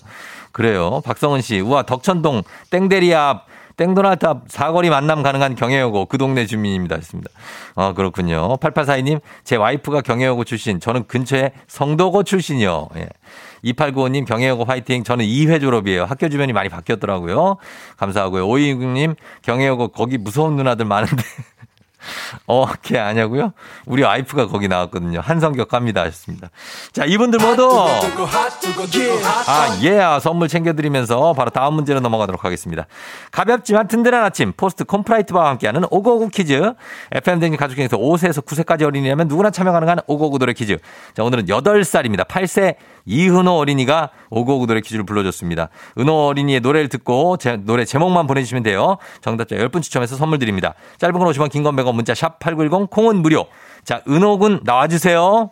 [0.59, 1.01] 그래요.
[1.05, 6.97] 박성은 씨, 우와, 덕천동, 땡데리 앞, 땡도나트 앞 사거리 만남 가능한 경혜여고 그 동네 주민입니다.
[6.97, 7.31] 했습니다.
[7.77, 8.57] 아, 그렇군요.
[8.57, 12.89] 8842님, 제 와이프가 경혜여고 출신, 저는 근처에 성도고 출신이요.
[12.97, 13.09] 예.
[13.67, 15.05] 2895님, 경혜여고 화이팅.
[15.05, 16.07] 저는 2회 졸업이에요.
[16.07, 17.59] 학교 주변이 많이 바뀌었더라고요.
[17.97, 18.49] 감사하고요.
[18.49, 21.23] 5260님, 경혜여고 거기 무서운 누나들 많은데.
[22.47, 23.53] 어, 걔 아냐고요?
[23.87, 25.21] 우리 와이프가 거기 나왔거든요.
[25.21, 26.51] 한성격 갑니다 하셨습니다.
[26.93, 27.71] 자, 이분들 모두
[29.47, 32.87] 아, 예, 아, 선물 챙겨드리면서 바로 다음 문제로 넘어가도록 하겠습니다.
[33.31, 36.73] 가볍지만 든든한 아침 포스트 콘푸라이트와 함께하는 오구오구 퀴즈.
[37.13, 40.79] FM 댕진 가족 중에서 5세에서 9세까지 어린이라면 누구나 참여 가능한 오구오구 노래 퀴즈.
[41.15, 42.27] 자, 오늘은 8살입니다.
[42.27, 42.77] 8세
[43.09, 45.71] 이은호 어린이가 오고구 노래 퀴즈를 불러줬습니다.
[45.99, 48.99] 은호 어린이의 노래를 듣고 제, 노래 제목만 보내주시면 돼요.
[49.23, 50.75] 정답자 10분 추첨해서 선물 드립니다.
[50.99, 53.47] 짧은 건 50원, 긴 건 100원, 문자 샵 8910, 콩은 무료.
[53.85, 55.51] 자, 은호 군 나와주세요.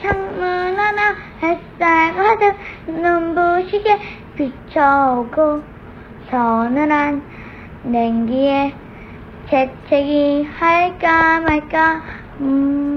[0.00, 2.54] 창문 하나 햇살 가득
[2.86, 3.98] 눈부시게
[4.36, 5.62] 비춰오고
[6.30, 7.22] 서늘한
[7.84, 8.74] 냉기에
[9.50, 12.02] 재채기 할까 말까
[12.40, 12.93] 음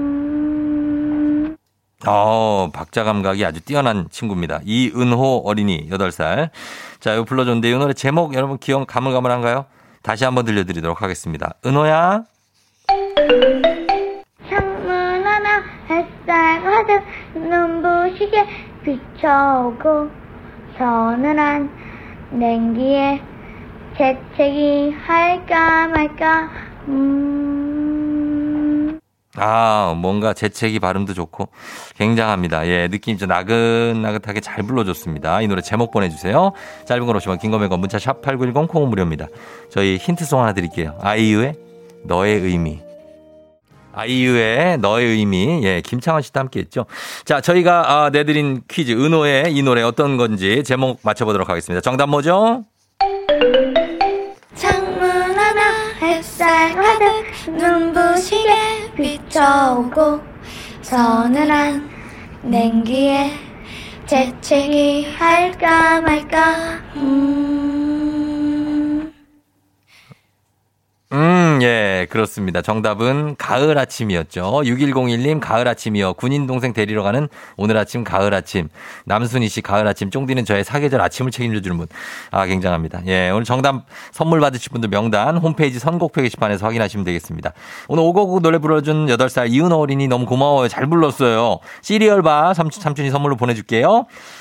[2.06, 4.60] 어, 박자 감각이 아주 뛰어난 친구입니다.
[4.64, 6.50] 이은호 어린이 8살.
[7.00, 9.66] 자, 이거 불러줬는데 이 노래 제목 여러분 기억 가물가물한가요?
[10.02, 11.54] 다시 한번 들려드리도록 하겠습니다.
[11.66, 12.22] 은호야.
[14.48, 17.02] 창문 하나 햇살 가득
[17.34, 18.46] 눈부시게
[18.84, 20.08] 비춰오고
[20.78, 21.68] 서늘한
[22.30, 23.20] 냉기에
[23.96, 26.48] 재채기 할까 말까
[26.86, 27.57] 음
[29.40, 31.48] 아, 뭔가 재채기 발음도 좋고
[31.96, 32.66] 굉장합니다.
[32.66, 35.40] 예, 느낌 좀 나긋나긋하게 잘 불러줬습니다.
[35.42, 36.52] 이 노래 제목 보내주세요.
[36.86, 39.26] 짧은 걸 오시면 긴거매거 문자 샵 8910 콩은 무료입니다.
[39.70, 40.96] 저희 힌트송 하나 드릴게요.
[41.00, 41.54] 아이유의
[42.04, 42.80] 너의 의미.
[43.92, 45.60] 아이유의 너의 의미.
[45.64, 46.86] 예, 김창원 씨도 함께 했죠.
[47.24, 51.80] 자, 저희가 아, 내드린 퀴즈, 은호의 이 노래 어떤 건지 제목 맞춰보도록 하겠습니다.
[51.80, 52.64] 정답 뭐죠?
[54.54, 60.20] 창문 하나 햇살 가득 눈부시게 비춰오고
[60.82, 61.88] 서늘한
[62.42, 63.30] 냉기에
[64.06, 66.80] 재채기 할까 말까.
[66.96, 67.87] 음
[71.10, 72.60] 음, 예, 그렇습니다.
[72.60, 74.60] 정답은 가을 아침이었죠.
[74.62, 76.12] 6101님, 가을 아침이요.
[76.14, 78.68] 군인 동생 데리러 가는 오늘 아침 가을 아침.
[79.06, 80.10] 남순희 씨, 가을 아침.
[80.10, 81.86] 쫑디는 저의 사계절 아침을 책임져 주는 분.
[82.30, 83.00] 아, 굉장합니다.
[83.06, 87.54] 예, 오늘 정답 선물 받으실 분들 명단 홈페이지 선곡표 게시판에서 확인하시면 되겠습니다.
[87.88, 90.68] 오늘 오곡국 노래 불러준 8살 이은호 어린이 너무 고마워요.
[90.68, 91.60] 잘 불렀어요.
[91.80, 94.04] 시리얼바 삼촌, 삼촌이 선물로 보내줄게요.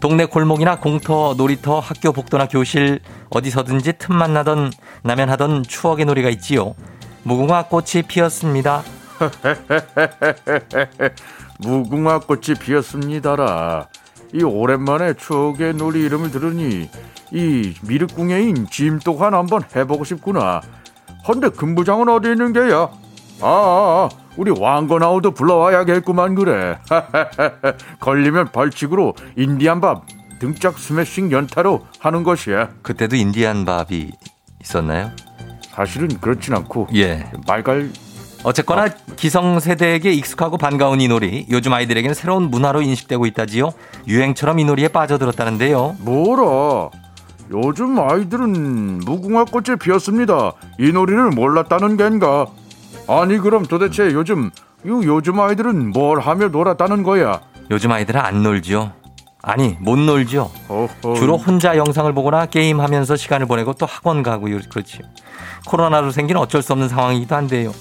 [0.00, 6.74] 동네 골목이나 공터, 놀이터, 학교 복도나 교실 어디서든지 틈만 나던 나면 하던 추억의 놀이가 있지요.
[7.22, 8.82] 무궁화 꽃이 피었습니다.
[11.60, 13.88] 무궁화 꽃이 피었습니다라.
[14.34, 16.90] 이 오랜만에 추억의 놀이 이름을 들으니
[17.32, 20.60] 이 미륵궁예인 짐독한 한번 해보고 싶구나.
[21.26, 22.88] 헌데 금부장은 어디 있는 게야?
[23.40, 26.78] 아, 아, 아 우리 왕건아우도 불러와야겠구만 그래.
[28.00, 30.04] 걸리면 벌칙으로 인디안 밥
[30.38, 32.70] 등짝 스매싱 연타로 하는 것이야.
[32.82, 34.10] 그때도 인디안 밥이
[34.60, 35.10] 있었나요?
[35.70, 37.30] 사실은 그렇진 않고 예.
[37.46, 37.90] 말갈
[38.44, 43.72] 어쨌거나 기성 세대에게 익숙하고 반가운 이 놀이 요즘 아이들에게는 새로운 문화로 인식되고 있다지요.
[44.06, 45.96] 유행처럼 이 놀이에 빠져들었다는데요.
[46.00, 46.90] 뭐라?
[47.50, 50.52] 요즘 아이들은 무궁화 꽃이 피었습니다.
[50.78, 52.46] 이 놀이를 몰랐다는 겐가?
[53.08, 54.50] 아니 그럼 도대체 요즘
[54.86, 57.40] 요 요즘 아이들은 뭘 하며 놀았다는 거야?
[57.70, 58.92] 요즘 아이들은 안 놀죠.
[59.42, 60.50] 아니 못 놀죠.
[60.68, 61.14] 어허.
[61.14, 65.00] 주로 혼자 영상을 보거나 게임하면서 시간을 보내고 또 학원 가고 그렇지.
[65.66, 67.72] 코로나로 생긴 어쩔 수 없는 상황이기도 한데요.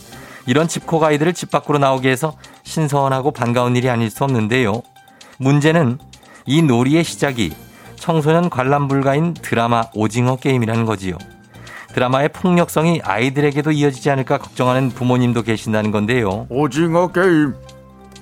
[0.48, 4.84] 이런 집콕 아이들을 집 밖으로 나오게 해서 신선하고 반가운 일이 아닐 수 없는데요.
[5.40, 5.98] 문제는
[6.46, 7.54] 이 놀이의 시작이
[7.96, 11.18] 청소년 관람 불가인 드라마 오징어 게임이라는 거지요.
[11.96, 16.46] 드라마의 폭력성이 아이들에게도 이어지지 않을까 걱정하는 부모님도 계신다는 건데요.
[16.50, 17.54] 오징어 게임.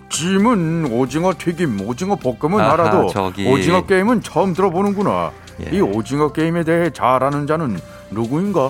[0.10, 3.48] 짐은 오징어 튀김, 오징어 볶음은 아하, 알아도 저기.
[3.48, 5.32] 오징어 게임은 처음 들어보는구나.
[5.66, 5.76] 예.
[5.76, 7.80] 이 오징어 게임에 대해 잘 아는 자는
[8.12, 8.68] 누구인가?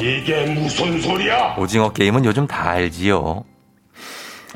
[1.57, 3.43] 오징어 게임은 요즘 다 알지요.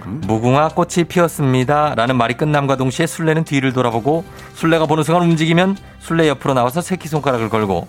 [0.06, 1.96] 무궁화 꽃이 피었습니다.
[1.96, 7.50] 라는 말이 끝남과 동시에 술래는 뒤를 돌아보고 술래가 보는 순간 움직이면 술래 옆으로 나와서 새끼손가락을
[7.50, 7.86] 걸고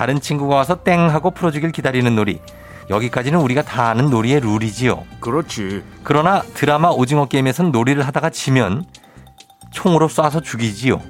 [0.00, 2.40] 다른 친구가 와서 땡 하고 풀어주길 기다리는 놀이.
[2.88, 5.04] 여기까지는 우리가 다 아는 놀이의 룰이지요.
[5.20, 5.84] 그렇지.
[6.04, 8.86] 그러나 드라마 오징어 게임에선 놀이를 하다가 지면
[9.72, 11.02] 총으로 쏴서 죽이지요.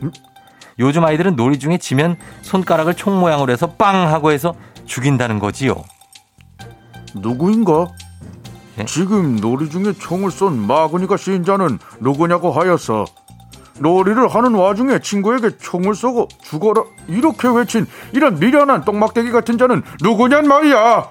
[0.81, 5.85] 요즘 아이들은 놀이 중에 지면 손가락을 총 모양으로 해서 빵 하고 해서 죽인다는 거지요.
[7.15, 7.87] 누구인가?
[8.81, 8.87] 예?
[8.87, 13.05] 지금 놀이 중에 총을 쏜 마구니가 신자는 누구냐고 하였어.
[13.81, 20.47] 놀이를 하는 와중에 친구에게 총을 쏘고 죽어라 이렇게 외친 이런 미련한 똥막대기 같은 자는 누구냔
[20.47, 21.09] 말이야.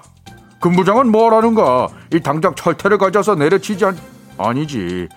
[0.60, 1.88] 근부장은 뭐라는가?
[2.12, 3.96] 이 당장 철퇴를 가져서 내려치지 않...
[4.38, 5.08] 아니지.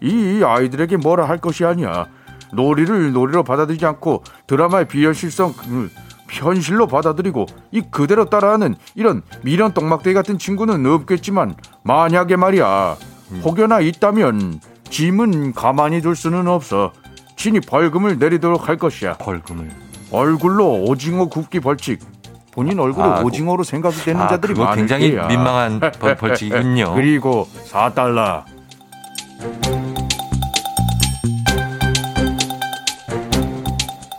[0.00, 2.06] 이 아이들에게 뭐라 할 것이 아니야.
[2.52, 5.90] 놀이를 놀이로 받아들이지 않고 드라마의 비현실성 그
[6.30, 12.96] 현실로 받아들이고 이 그대로 따라하는 이런 미련 똥막대기 같은 친구는 없겠지만 만약에 말이야
[13.44, 16.92] 혹여나 있다면 짐은 가만히 둘 수는 없어
[17.36, 19.70] 친히 벌금을 내리도록 할 것이야 벌금을
[20.10, 22.00] 얼굴로 오징어 굽기 벌칙
[22.52, 25.28] 본인 얼굴을 아, 오징어로 생각이 되는 아, 자들이 많을 굉장히 거야.
[25.28, 26.94] 민망한 벌- 벌칙이군요.
[26.96, 28.42] 그리고 4달러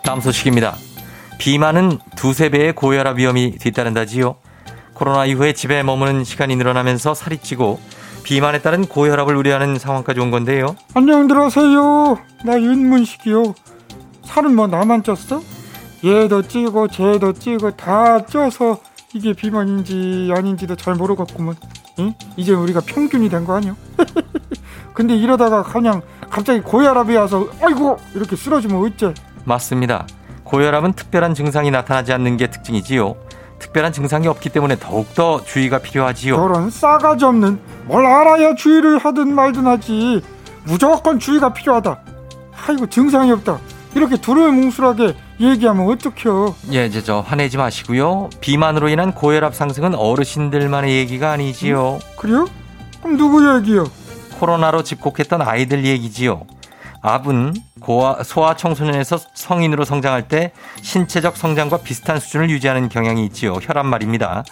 [0.03, 0.75] 다음 소식입니다.
[1.37, 4.35] 비만은 두세 배의 고혈압 위험이 뒤따른다지요.
[4.93, 7.79] 코로나 이후에 집에 머무는 시간이 늘어나면서 살이 찌고
[8.23, 10.75] 비만에 따른 고혈압을 우려하는 상황까지 온 건데요.
[10.93, 12.17] 안녕들 하세요.
[12.45, 13.53] 나 윤문식이요.
[14.25, 15.41] 살은 뭐 나만 쪘어?
[16.05, 18.79] 얘도 찌고 쟤도 찌고 다 쪄서
[19.13, 21.55] 이게 비만인지 아닌지도 잘 모르겠구먼.
[21.99, 22.13] 응?
[22.37, 23.75] 이제 우리가 평균이 된 거 아니야?
[24.93, 29.13] 근데 이러다가 그냥 갑자기 고혈압이 와서 아이고 이렇게 쓰러지면 어째?
[29.45, 30.05] 맞습니다.
[30.43, 33.15] 고혈압은 특별한 증상이 나타나지 않는 게 특징이지요.
[33.59, 36.35] 특별한 증상이 없기 때문에 더욱더 주의가 필요하지요.
[36.35, 40.21] 저런 싸가지 없는 뭘 알아야 주의를 하든 말든 하지.
[40.63, 41.99] 무조건 주의가 필요하다.
[42.67, 43.59] 아이고 증상이 없다.
[43.95, 46.55] 이렇게 두루뭉술하게 얘기하면 어떡해요.
[46.73, 48.29] 예, 이제 저 화내지 마시고요.
[48.39, 51.99] 비만으로 인한 고혈압 상승은 어르신들만의 얘기가 아니지요.
[52.17, 52.45] 그래요?
[53.01, 53.85] 그럼 누구 얘기요?
[54.39, 56.43] 코로나로 집콕했던 아이들 얘기지요.
[57.01, 63.53] 압은 고아, 소아 청소년에서 성인으로 성장할 때 신체적 성장과 비슷한 수준을 유지하는 경향이 있지요.
[63.61, 64.43] 혈압 말입니다.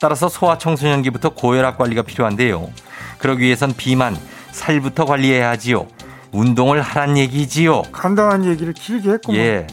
[0.00, 2.70] 따라서 소아 청소년기부터 고혈압 관리가 필요한데요.
[3.18, 4.16] 그러기 위해선 비만,
[4.50, 5.86] 살부터 관리해야 하지요.
[6.32, 7.82] 운동을 하란 얘기지요.
[7.92, 9.40] 간단한 얘기를 길게 했구만.
[9.40, 9.66] 예.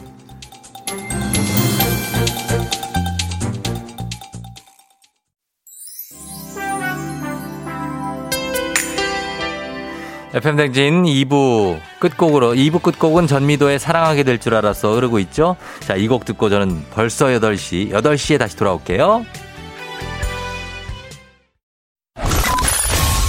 [10.33, 15.55] FM댕진 2부 끝곡으로 2부 끝곡은 전미도의 사랑하게 될 줄 알았어 흐르고 있죠.
[15.81, 19.25] 자, 이 곡 듣고 저는 벌써 8시, 8시에 다시 돌아올게요.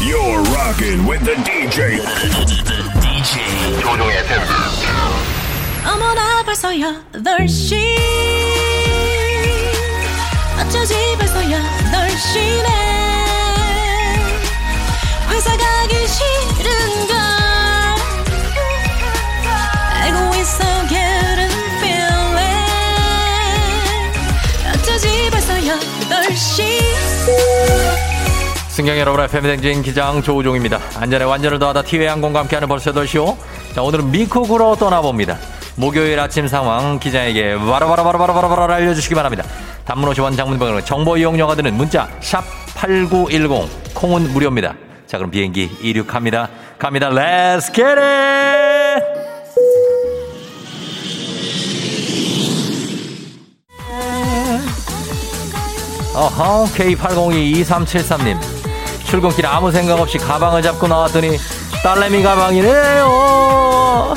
[0.01, 1.99] You're rocking with the DJ.
[3.01, 3.81] DJ.
[3.81, 4.43] 조종의 FM.
[5.87, 7.77] 어머나 벌써 8시
[10.61, 12.94] 어쩌지 벌써 8시네
[28.75, 30.81] 승경 여러분의 FM댕진 기장 조우종입니다.
[30.97, 33.37] 안전에 완전을 더하다 티웨이항공과 함께하는 벌써 8시요.
[33.73, 35.39] 자, 오늘은 미국으로 떠나봅니다.
[35.77, 39.45] 목요일 아침 상황 기자에게 바로바로바로바로바로 알려주시기 바랍니다.
[39.85, 44.75] 단문 50원 장문병으로 정보 이용료가 드는 문자 샵8910 콩은 무료입니다.
[45.07, 46.49] 자 그럼 비행기 이륙합니다.
[46.77, 47.11] 갑니다.
[47.11, 49.05] Let's get it!
[56.17, 58.54] 어허 K802233님
[59.15, 61.39] 출근길 아무 생각 없이 가방을 잡고 나왔더니
[61.85, 64.15] 딸내미 가방이래요.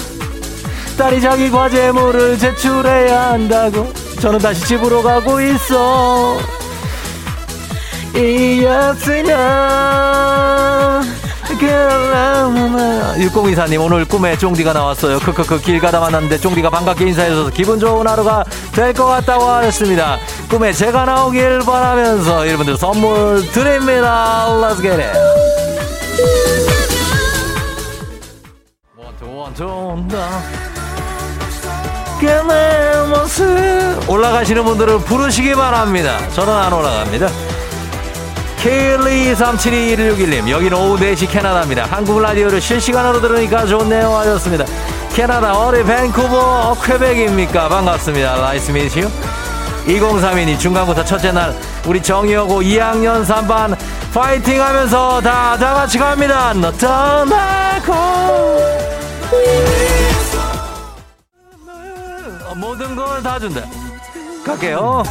[0.97, 6.39] 딸이 자기 과제물을 제출해야 한다고 저는 다시 집으로 가고 있어.
[8.15, 9.37] 이었으면
[13.17, 15.19] 6024님 오늘 꿈에 쫑디가 나왔어요.
[15.19, 18.43] 크크크 길 가다 만났는데 쫑디가 반갑게 인사해줘서 기분 좋은 하루가
[18.73, 20.17] 될 것 같다고 하셨습니다.
[20.49, 24.45] 꿈에 제가 나오길 바라면서 여러분들 선물 드립니다.
[24.61, 25.17] Let's get it.
[34.07, 36.17] 올라가시는 분들은 부르시기 바랍니다.
[36.33, 37.27] 저는 안 올라갑니다
[38.67, 41.85] K123721611님 여기는 오후 4시 캐나다입니다.
[41.85, 44.65] 한국 라디오를 실시간으로 들으니까 좋네요 하셨습니다.
[45.13, 47.69] 캐나다 어리 밴쿠버 퀘벡입니까?
[47.69, 48.35] 반갑습니다.
[48.41, 49.09] 나이스 미시요
[49.87, 51.55] 2032님 중간고사 첫째 날
[51.85, 53.77] 우리 정희하고 2학년 3반
[54.13, 56.53] 파이팅 하면서 다 다 같이 갑니다.
[56.53, 57.93] 너 떠나고
[62.45, 63.61] 어, 모든 걸 다 준다
[64.45, 65.03] 갈게요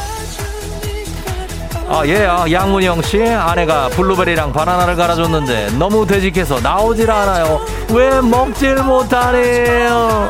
[1.89, 7.61] 아, 예, 아, 양문영 씨 아내가 블루베리랑 바나나를 갈아줬는데 너무 되직해서 나오질 않아요.
[7.91, 10.29] 왜 먹질 못하네요?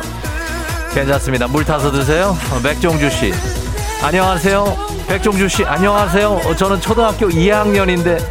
[0.94, 1.48] 괜찮습니다.
[1.48, 2.36] 물 타서 드세요.
[2.52, 3.32] 어, 백종주 씨.
[4.02, 4.76] 안녕하세요.
[5.08, 6.28] 백종주 씨, 안녕하세요.
[6.44, 8.22] 어, 저는 초등학교 2학년인데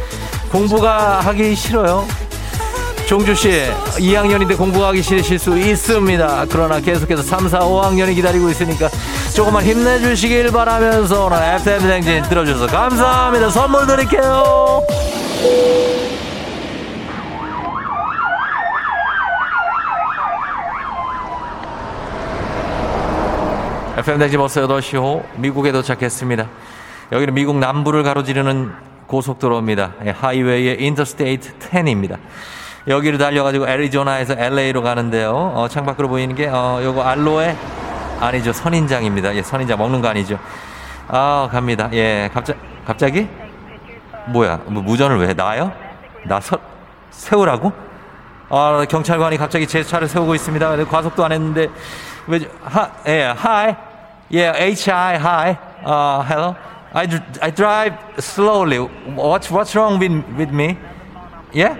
[0.50, 2.06] 공부가 하기 싫어요?
[3.06, 3.50] 종주 씨,
[3.98, 6.46] 2학년인데 공부하기 싫으실 수 있습니다.
[6.50, 8.88] 그러나 계속해서 3, 4, 5학년이 기다리고 있으니까
[9.34, 13.50] 조금만 힘내주시길 바라면서 오늘 FM 행진 들어주셔서 감사합니다.
[13.50, 14.82] 선물 드릴게요.
[23.98, 26.46] FM 행진 버스 8시 호 미국에 도착했습니다.
[27.12, 28.72] 여기는 미국 남부를 가로지르는
[29.06, 29.92] 고속도로입니다.
[30.06, 32.18] 예, 하이웨이의 인터스테이트 10입니다.
[32.86, 35.32] 여기를 달려가지고 애리조나에서 LA로 가는데요.
[35.54, 37.56] 어, 창밖으로 보이는 게, 어, 요거 알로에?
[38.20, 38.52] 아니죠.
[38.52, 39.34] 선인장입니다.
[39.34, 40.38] 예, 선인장 먹는 거 아니죠.
[41.08, 41.88] 아, 갑니다.
[41.92, 42.54] 예, 갑자,
[42.86, 43.28] 갑자기?
[44.26, 45.72] 뭐야, 뭐 무전을 왜, 나요?
[46.24, 46.58] 나 서,
[47.10, 47.72] 세우라고?
[48.50, 50.84] 아, 경찰관이 갑자기 제 차를 세우고 있습니다.
[50.84, 51.68] 과속도 안 했는데,
[52.26, 53.76] 왜, 하, 예, hi.
[54.30, 55.56] Yeah, H-I, hi.
[55.82, 56.56] Uh, hello.
[56.92, 57.06] I,
[57.40, 58.78] I drive slowly.
[59.16, 60.76] What's, what's wrong with, with me?
[61.52, 61.76] Yeah?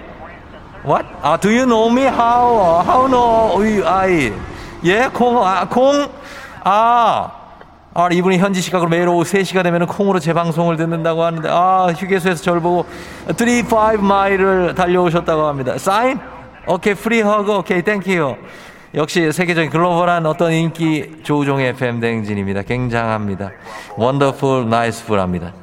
[0.83, 1.05] What?
[1.21, 2.03] 아, do you know me?
[2.03, 2.81] How?
[2.83, 4.33] How know I?
[4.85, 6.07] 예, 콩, 아, 콩?
[6.63, 7.31] 아,
[7.93, 12.41] 아, 이분이 현지 시각으로 매일 오후 3시가 되면 콩으로 제 방송을 듣는다고 하는데, 아, 휴게소에서
[12.41, 12.85] 저를 보고
[13.37, 15.77] 35 마일을 달려오셨다고 합니다.
[15.77, 16.19] 사인?
[16.65, 18.37] 오케이, free hug, 오케이, thank you.
[18.95, 22.63] 역시 세계적인 글로벌한 어떤 인기 조우종의 FM 대행진입니다.
[22.63, 23.51] 굉장합니다.
[23.97, 25.53] Wonderful, niceful 합니다.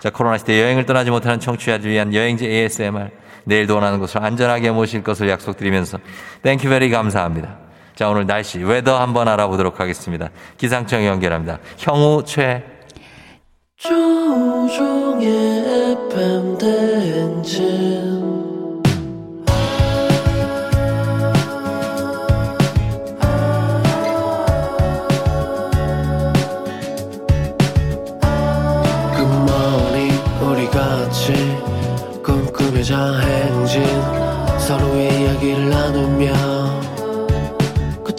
[0.00, 3.08] 자, 코로나 시대 여행을 떠나지 못하는 청취자들 위한 여행지 ASMR.
[3.44, 5.98] 내일도 원하는 곳을 안전하게 모실 것을 약속드리면서
[6.42, 7.65] thank you very 감사합니다.
[7.96, 10.28] 자, 오늘 날씨, weather 한번 알아보도록 하겠습니다.
[10.58, 11.58] 기상청 연결합니다.
[11.78, 12.62] 형우 최.
[30.66, 31.32] 같이
[32.22, 33.82] 꿈꾸며자 행진
[34.58, 36.55] 서로의 이야기를 나누며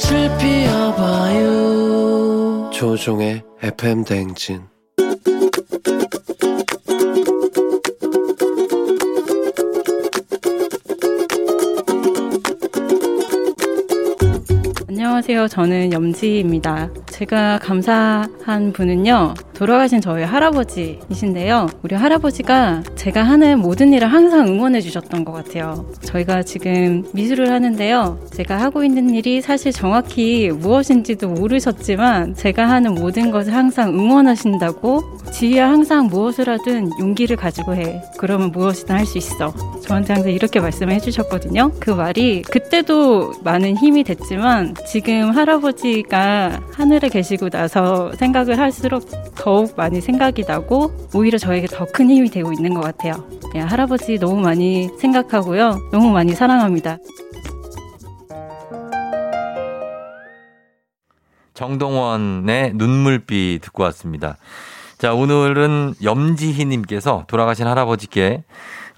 [0.07, 1.49] 꽃을 피워봐요
[2.71, 4.61] 조종의 FM 대행진
[14.87, 15.47] 안녕하세요.
[15.49, 16.89] 저는 염지입니다.
[17.07, 21.65] 제가 감사한 분은요, 돌아가신 저희 할아버지이신데요.
[21.81, 25.89] 우리 할아버지가 제가 하는 모든 일을 항상 응원해 주셨던 것 같아요.
[26.03, 28.19] 저희가 지금 미술을 하는데요.
[28.35, 35.01] 제가 하고 있는 일이 사실 정확히 무엇인지도 모르셨지만, 제가 하는 모든 것을 항상 응원하신다고,
[35.31, 38.03] 지희야 항상 무엇을 하든 용기를 가지고 해.
[38.19, 39.53] 그러면 무엇이든 할 수 있어.
[39.81, 41.71] 저한테 항상 이렇게 말씀을 해주셨거든요.
[41.79, 50.01] 그 말이 그때도 많은 힘이 됐지만 지금 할아버지가 하늘에 계시고 나서 생각을 할수록 더욱 많이
[50.01, 53.13] 생각이 나고 오히려 저에게 더 큰 힘이 되고 있는 것 같아요.
[53.53, 55.89] 네, 할아버지 너무 많이 생각하고요.
[55.91, 56.97] 너무 많이 사랑합니다.
[61.53, 64.37] 정동원의 눈물비 듣고 왔습니다.
[64.97, 68.43] 자, 오늘은 염지희님께서 돌아가신 할아버지께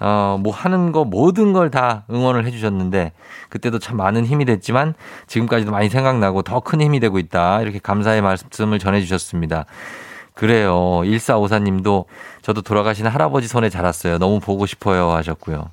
[0.02, 3.12] 어, 뭐 하는 거 모든 걸 다 응원을 해주셨는데
[3.50, 4.94] 그때도 참 많은 힘이 됐지만
[5.28, 7.62] 지금까지도 많이 생각나고 더 큰 힘이 되고 있다.
[7.62, 9.66] 이렇게 감사의 말씀을 전해주셨습니다.
[10.40, 11.02] 그래요.
[11.04, 12.06] 1454님도
[12.42, 14.20] 저도 돌아가신 할아버지 손에 자랐어요.
[14.20, 15.70] 너무 보고 싶어요 하셨고요.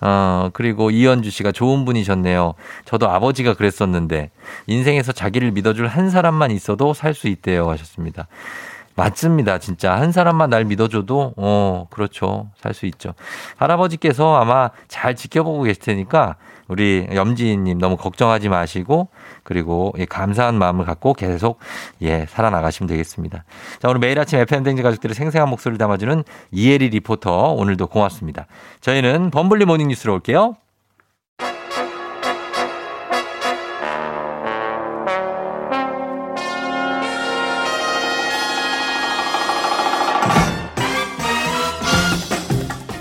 [0.00, 2.54] 어, 그리고 이현주 씨가 좋은 분이셨네요.
[2.84, 4.30] 저도 아버지가 그랬었는데
[4.68, 8.28] 인생에서 자기를 믿어줄 한 사람만 있어도 살 수 있대요 하셨습니다.
[8.96, 9.58] 맞습니다.
[9.58, 9.94] 진짜.
[9.94, 12.48] 한 사람만 날 믿어줘도, 어, 그렇죠.
[12.56, 13.14] 살 수 있죠.
[13.56, 16.36] 할아버지께서 아마 잘 지켜보고 계실 테니까
[16.68, 19.08] 우리 염지님 너무 걱정하지 마시고
[19.44, 21.58] 그리고 예, 감사한 마음을 갖고 계속
[22.02, 23.44] 예, 살아나가시면 되겠습니다.
[23.80, 28.46] 자, 오늘 매일 아침 FM댕지 가족들의 생생한 목소리를 담아주는 이혜리 리포터 오늘도 고맙습니다.
[28.80, 30.56] 저희는 범블리 morning 뉴스로 올게요.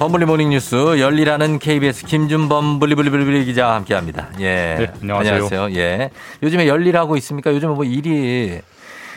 [0.05, 4.29] 범블리 morning 뉴스 열일하는 KBS 김준범 블리블리블리 기자와 함께합니다.
[4.39, 4.75] 예.
[4.77, 5.71] 네, 안녕하세요.
[5.73, 6.11] 예.
[6.43, 7.51] 요즘에 열일하고 있습니까?
[7.51, 8.61] 요즘에 뭐 일이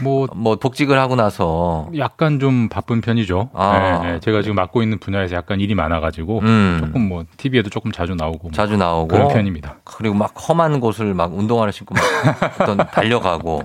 [0.02, 3.50] 뭐, 뭐 복직을 하고 나서 약간 좀 바쁜 편이죠.
[3.52, 4.00] 아.
[4.02, 4.20] 네, 네.
[4.20, 6.76] 제가 지금 맡고 있는 분야에서 약간 일이 많아가지고 음.
[6.80, 9.76] 조금 뭐 TV에도 조금 자주 나오고 뭐 자주 나오고 그런 편입니다.
[9.84, 12.02] 그리고 막 험한 곳을 막 운동화를 신고 막
[12.62, 13.62] 어떤 달려가고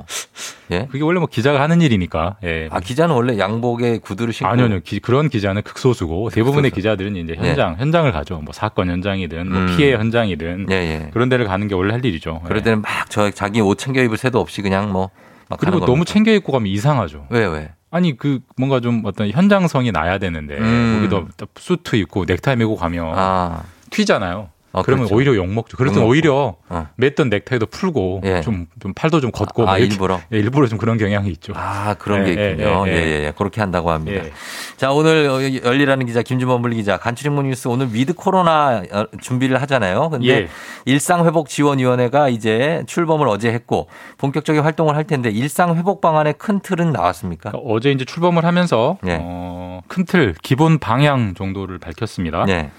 [0.71, 0.87] 예.
[0.89, 2.37] 그게 원래 뭐 기자가 하는 일이니까.
[2.43, 2.67] 예.
[2.71, 4.79] 아 기자는 원래 양복에 구두를 신고 아니요, 아니요.
[4.83, 6.75] 기- 그런 기자는 극소수고 대부분의 극소수.
[6.75, 7.49] 기자들은 이제 네.
[7.49, 8.37] 현장 현장을 가죠.
[8.39, 9.75] 뭐 사건 현장이든 뭐 음.
[9.77, 11.09] 피해 현장이든 예, 예.
[11.13, 12.39] 그런 데를 가는 게 원래 할 일이죠.
[12.43, 12.47] 예.
[12.47, 15.11] 그럴 때는 막 저 자기 옷 챙겨 입을 새도 없이 그냥 뭐막
[15.57, 16.13] 그리고 너무 겁니다.
[16.13, 17.27] 챙겨 입고 가면 이상하죠.
[17.29, 17.71] 왜 왜?
[17.91, 20.95] 아니 그 뭔가 좀 어떤 현장성이 나야 되는데 음.
[20.95, 21.27] 거기도
[21.57, 23.63] 수트 입고 넥타이 메고 가면 아.
[23.91, 24.49] 튀잖아요.
[24.75, 25.15] 아, 그러면 그렇죠.
[25.15, 25.77] 오히려 욕먹죠.
[25.77, 26.09] 그래서 욕먹고.
[26.11, 26.87] 오히려 어.
[26.99, 28.41] 맸던 넥타이도 풀고 예.
[28.41, 30.19] 좀, 좀 팔도 좀 걷고 아, 막 이렇게- 일부러?
[30.33, 31.53] 예, 일부러 좀 그런 경향이 있죠.
[31.55, 32.87] 아, 그런 예, 게 예, 있군요.
[32.87, 32.97] 예, 예, 예.
[33.05, 33.33] 예, 예.
[33.37, 34.25] 그렇게 한다고 합니다.
[34.25, 34.31] 예.
[34.77, 39.61] 자, 오늘 어, 열일하는 기자, 김준범 블리 기자, 간추린 뉴스 오늘 with 코로나 어, 준비를
[39.61, 40.09] 하잖아요.
[40.09, 40.47] 근데 예.
[40.85, 47.51] 일상회복지원위원회가 이제 출범을 어제 했고 본격적인 활동을 할 텐데 일상회복 방안의 큰 틀은 나왔습니까?
[47.65, 49.17] 어제 이제 출범을 하면서 예.
[49.21, 52.45] 어, 큰 틀 기본 방향 정도를 밝혔습니다.
[52.45, 52.71] 네.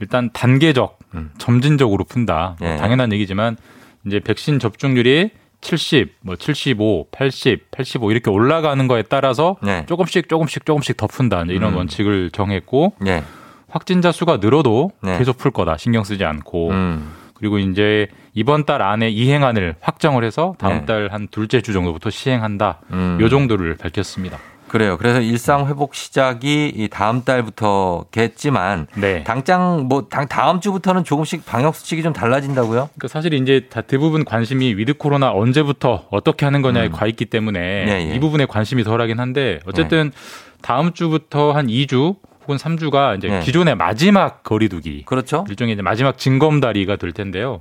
[0.00, 1.30] 일단 단계적, 음.
[1.38, 2.56] 점진적으로 푼다.
[2.60, 2.76] 뭐 예.
[2.76, 3.56] 당연한 얘기지만
[4.06, 5.30] 이제 백신 접종률이
[5.60, 9.84] 70, 뭐 75, 80, 85 이렇게 올라가는 거에 따라서 네.
[9.86, 11.42] 조금씩 조금씩 조금씩 더 푼다.
[11.42, 11.78] 이제 이런 음.
[11.78, 13.24] 원칙을 정했고 네.
[13.68, 15.18] 확진자 수가 늘어도 네.
[15.18, 15.76] 계속 풀 거다.
[15.76, 16.70] 신경 쓰지 않고.
[16.70, 17.12] 음.
[17.34, 20.86] 그리고 이제 이번 달 안에 이행안을 확정을 해서 다음 네.
[20.86, 22.80] 달한 둘째 주 정도부터 시행한다.
[22.92, 23.18] 음.
[23.20, 24.38] 요 정도를 밝혔습니다.
[24.68, 24.96] 그래요.
[24.96, 29.24] 그래서 일상 회복 시작이 이 다음 달부터겠지만 네.
[29.24, 32.90] 당장 뭐 당, 다음 주부터는 조금씩 방역 수칙이 좀 달라진다고요?
[32.94, 37.84] 그러니까 사실 이제 다 대부분 관심이 with 코로나 언제부터 어떻게 하는 거냐에 가 있기 때문에
[37.84, 37.88] 음.
[37.88, 38.14] 예, 예.
[38.14, 40.12] 이 부분에 관심이 덜하긴 한데 어쨌든
[40.62, 43.40] 다음 주부터 한 2주 혹은 3주가 이제 네.
[43.40, 45.44] 기존의 마지막 거리두기 그렇죠.
[45.48, 47.60] 일종의 이제 마지막 징검다리가 될 텐데요.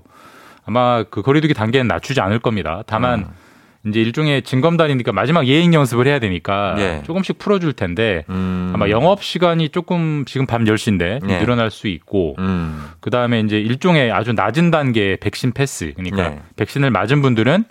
[0.66, 2.84] 아마 그 거리두기 단계는 낮추지 않을 겁니다.
[2.88, 3.28] 다만 음.
[3.90, 7.02] 이제 일종의 징검다리니까 마지막 예행 연습을 해야 되니까 예.
[7.06, 8.72] 조금씩 풀어줄 텐데 음.
[8.74, 11.40] 아마 영업 시간이 조금 지금 밤 10시인데 네.
[11.40, 12.86] 늘어날 수 있고 음.
[13.00, 15.94] 그 다음에 이제 일종의 아주 낮은 단계의 백신 패스.
[15.96, 16.40] 그러니까 네.
[16.56, 17.64] 백신을 맞은 분들은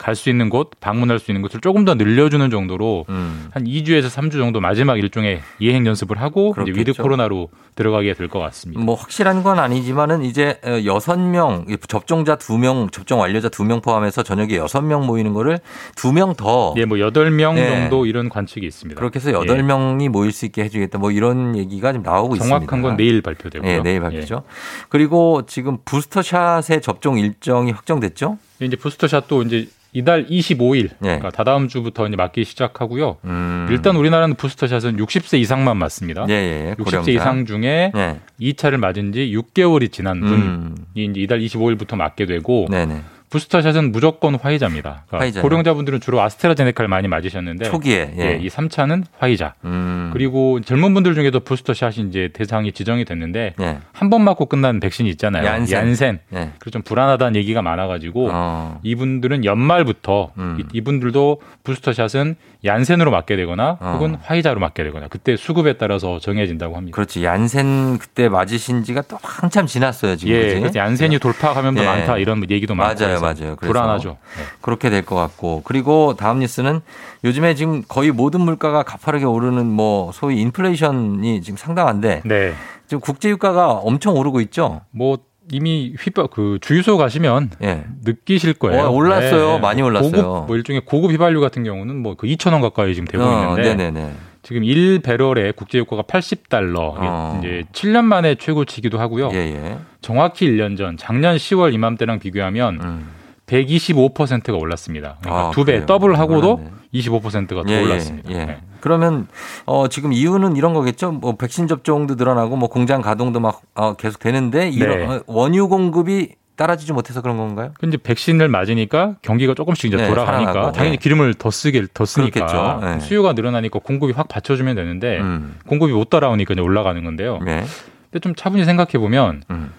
[0.00, 3.48] 갈 수 있는 곳, 방문할 수 있는 곳을 조금 더 늘려주는 정도로 음.
[3.52, 6.94] 한 2주에서 3주 정도 마지막 일종의 예행 연습을 하고 이제 with.
[6.94, 8.82] 코로나로 들어가게 될 것 같습니다.
[8.82, 14.56] 뭐 확실한 건 아니지만은 이제 어, 여섯 명 접종자 두명 접종 완료자 두명 포함해서 저녁에
[14.56, 15.58] 여섯 명 모이는 거를
[15.96, 17.68] 두명더 예, 뭐 8명 네.
[17.68, 18.98] 정도 이런 관측이 있습니다.
[18.98, 19.62] 그렇게 해서 여덟 예.
[19.62, 20.98] 명이 모일 수 있게 해 주겠다.
[20.98, 22.56] 뭐 이런 얘기가 지금 나오고 있습니다.
[22.58, 23.70] 정확한 건 내일 발표되고요.
[23.70, 24.44] 네, 내일 발표죠.
[24.88, 28.38] 그리고 지금 booster shot의 접종 일정이 확정됐죠?
[28.60, 31.18] 예, 이제 booster shot도 이제 이달 25일, 네.
[31.18, 33.16] 그러니까 다다음 주부터 이제 맞기 시작하고요.
[33.24, 33.66] 음.
[33.70, 36.26] 일단 우리나라는 booster shot은 60세 이상만 맞습니다.
[36.28, 36.74] 예, 예.
[36.78, 37.10] 60세 고령자.
[37.10, 38.20] 이상 중에 네.
[38.40, 40.76] 2차를 맞은 지 6개월이 지난 분이 음.
[40.94, 43.02] 이제 이달 25일부터 맞게 되고 네 네.
[43.30, 45.04] 부스터샷은 무조건 화이자입니다.
[45.08, 45.40] 그러니까.
[45.40, 48.38] 고령자분들은 주로 아스트라제네카를 많이 맞으셨는데 초기에, 예.
[48.42, 49.54] 이 3차는 화이자.
[49.64, 50.10] 음.
[50.12, 53.78] 그리고 젊은 분들 중에도 부스터샷이 이제 대상이 지정이 됐는데 예.
[53.92, 55.46] 한번 맞고 끝나는 백신이 있잖아요.
[55.46, 56.18] 얀센.
[56.32, 56.50] 예.
[56.58, 58.80] 그래서 좀 불안하다는 얘기가 많아 가지고 어.
[58.82, 60.58] 이분들은 연말부터 음.
[60.60, 62.34] 이- 이분들도 부스터샷은
[62.64, 63.92] 얀센으로 맞게 되거나 어.
[63.94, 66.94] 혹은 화이자로 맞게 되거나 그때 수급에 따라서 정해진다고 합니다.
[66.94, 67.24] 그렇지.
[67.24, 70.34] 얀센 그때 맞으신 지가 또 한참 지났어요, 지금.
[70.34, 71.86] 예, 얀센이 돌파 감염도 예.
[71.86, 73.56] 많다 이런 얘기도 많고 맞아요, 맞아요.
[73.56, 74.10] 불안하죠.
[74.36, 74.44] 네.
[74.60, 75.62] 그렇게 될 것 같고.
[75.64, 76.80] 그리고 다음 뉴스는
[77.24, 82.52] 요즘에 지금 거의 모든 물가가 가파르게 오르는 뭐 소위 인플레이션이 지금 상당한데 네.
[82.86, 84.82] 지금 국제 유가가 엄청 오르고 있죠.
[84.90, 85.18] 뭐
[85.52, 87.84] 이미 휘발 그 주유소 가시면 예.
[88.04, 88.84] 느끼실 거예요.
[88.84, 89.58] 어, 올랐어요.
[89.58, 90.10] 많이 올랐어요.
[90.10, 93.50] 고급 뭐 일종의 고급 휘발유 같은 경우는 뭐 그 2천 원 가까이 지금 되고 어,
[93.56, 94.12] 있는데 네네네.
[94.42, 96.94] 지금 1배럴의 국제 유가가 80달러.
[96.96, 97.38] 이게 어.
[97.40, 99.30] 이제 7년 만에 최고치기도 하고요.
[99.32, 99.78] 예, 예.
[100.00, 103.08] 정확히 1년 전 작년 10월 이맘때랑 비교하면 음.
[103.50, 105.16] 125%가 올랐습니다.
[105.20, 105.86] 그러니까 아, 두배 그래요?
[105.86, 106.70] 더블하고도 몰랐네.
[106.94, 108.30] 25%가 더 예, 예, 올랐습니다.
[108.30, 108.44] 예.
[108.44, 108.58] 네.
[108.80, 109.26] 그러면
[109.66, 111.12] 어 지금 이유는 이런 거겠죠.
[111.12, 115.04] 뭐 백신 접종도 늘어나고 뭐 공장 가동도 막 어, 계속 되는데 이런 네.
[115.06, 117.72] 어, 원유 공급이 따라주지 못해서 그런 건가요?
[117.80, 121.02] 근데 백신을 맞으니까 경기가 조금씩 이제 네, 돌아가니까 살아나고, 당연히 네.
[121.02, 122.80] 기름을 더 쓰게 더 쓰니까.
[122.82, 123.00] 네.
[123.00, 125.56] 수요가 늘어나니까 공급이 확 받쳐주면 되는데 음.
[125.66, 127.38] 공급이 못 따라오니까 이제 올라가는 건데요.
[127.44, 127.64] 네.
[128.10, 129.72] 근데 좀 차분히 생각해 보면 음.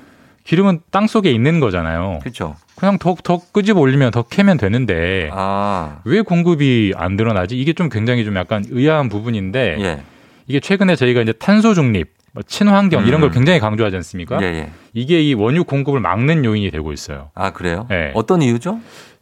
[0.43, 2.19] 기름은 땅 속에 있는 거잖아요.
[2.21, 2.55] 그렇죠.
[2.75, 5.99] 그냥 더, 더 끄집어 올리면 더 캐면 되는데 아.
[6.03, 7.57] 왜 공급이 안 늘어나지?
[7.57, 10.01] 이게 좀 굉장히 좀 약간 의아한 부분인데 예.
[10.47, 13.33] 이게 최근에 저희가 이제 탄소 중립, 뭐 친환경 이런 걸 음.
[13.33, 14.41] 굉장히 강조하지 않습니까?
[14.41, 14.69] 예, 예.
[14.93, 17.29] 이게 이 원유 공급을 막는 요인이 되고 있어요.
[17.35, 17.85] 아, 그래요?
[17.89, 18.11] 네.
[18.15, 18.79] 어떤 이유죠?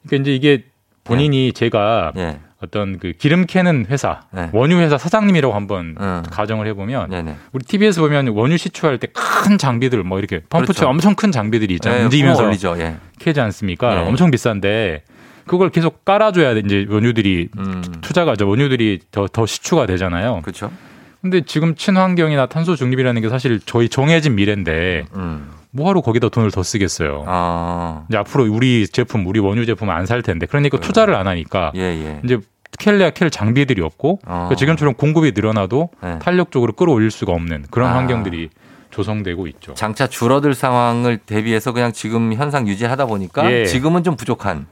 [0.08, 0.64] 그러니까 이제 이게
[1.04, 2.40] 본인이 제가 예.
[2.62, 4.50] 어떤 그 기름 캐는 회사, 네.
[4.52, 6.24] 원유 회사 사장님이라고 한번 음.
[6.30, 7.36] 가정을 해보면 네네.
[7.54, 9.08] 우리 TV에서 보면 원유 시추할 때
[9.44, 10.90] 큰 장비들 뭐 이렇게 펌프처 그렇죠.
[10.90, 12.02] 엄청 큰 장비들이 있잖아요.
[12.02, 12.76] 예, 움직이면서 올리죠.
[12.80, 12.98] 예.
[13.20, 13.96] 캐지 않습니까?
[13.96, 14.02] 네.
[14.02, 15.04] 엄청 비싼데
[15.48, 16.62] 그걸 계속 깔아줘야 돼.
[16.64, 17.82] 이제 원유들이 음.
[18.02, 20.42] 투자가 저 원유들이 더, 더 시추가 되잖아요.
[20.44, 20.72] 그렇죠.
[21.22, 25.48] 근데 지금 친환경이나 탄소 중립이라는 게 사실 저희 정해진 미래인데 음.
[25.80, 27.24] 뭐하러 거기다 돈을 더 쓰겠어요.
[27.28, 28.04] 아.
[28.10, 31.82] 이제 앞으로 우리 제품, 우리 원유 제품 안 살 텐데 그러니까 투자를 안 하니까 예,
[31.82, 32.20] 예.
[32.24, 32.40] 이제
[32.80, 34.32] 캘래야 캘 장비들이 없고 어.
[34.32, 36.18] 그러니까 지금처럼 공급이 늘어나도 네.
[36.20, 37.96] 탄력적으로 끌어올릴 수가 없는 그런 아.
[37.98, 38.50] 환경들이
[38.92, 39.76] 조성되고 있죠.
[39.76, 43.66] 장차 줄어들 상황을 대비해서 그냥 지금 현상 유지하다 보니까 예.
[43.66, 44.66] 지금은 좀 부족한.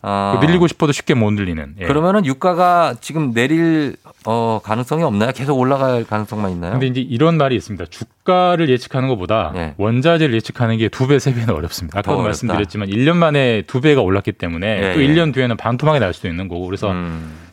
[0.00, 0.38] 아.
[0.40, 1.74] 늘리고 싶어도 쉽게 못 늘리는.
[1.80, 1.86] 예.
[1.86, 3.96] 그러면은 유가가 지금 내릴
[4.26, 5.32] 어, 가능성이 없나요?
[5.34, 6.72] 계속 올라갈 가능성만 있나요?
[6.72, 7.86] 근데 이제 이런 말이 있습니다.
[7.86, 12.02] 주가를 예측하는 것보다 원자재를 예측하는 게 두 배, 세 배는 어렵습니다.
[12.02, 12.22] 더 아까도.
[12.24, 15.06] 말씀드렸지만 1년 만에 두 배가 올랐기 때문에 예, 또 예.
[15.08, 16.92] 1년 뒤에는 반토막이 날 수도 있는 거고 그래서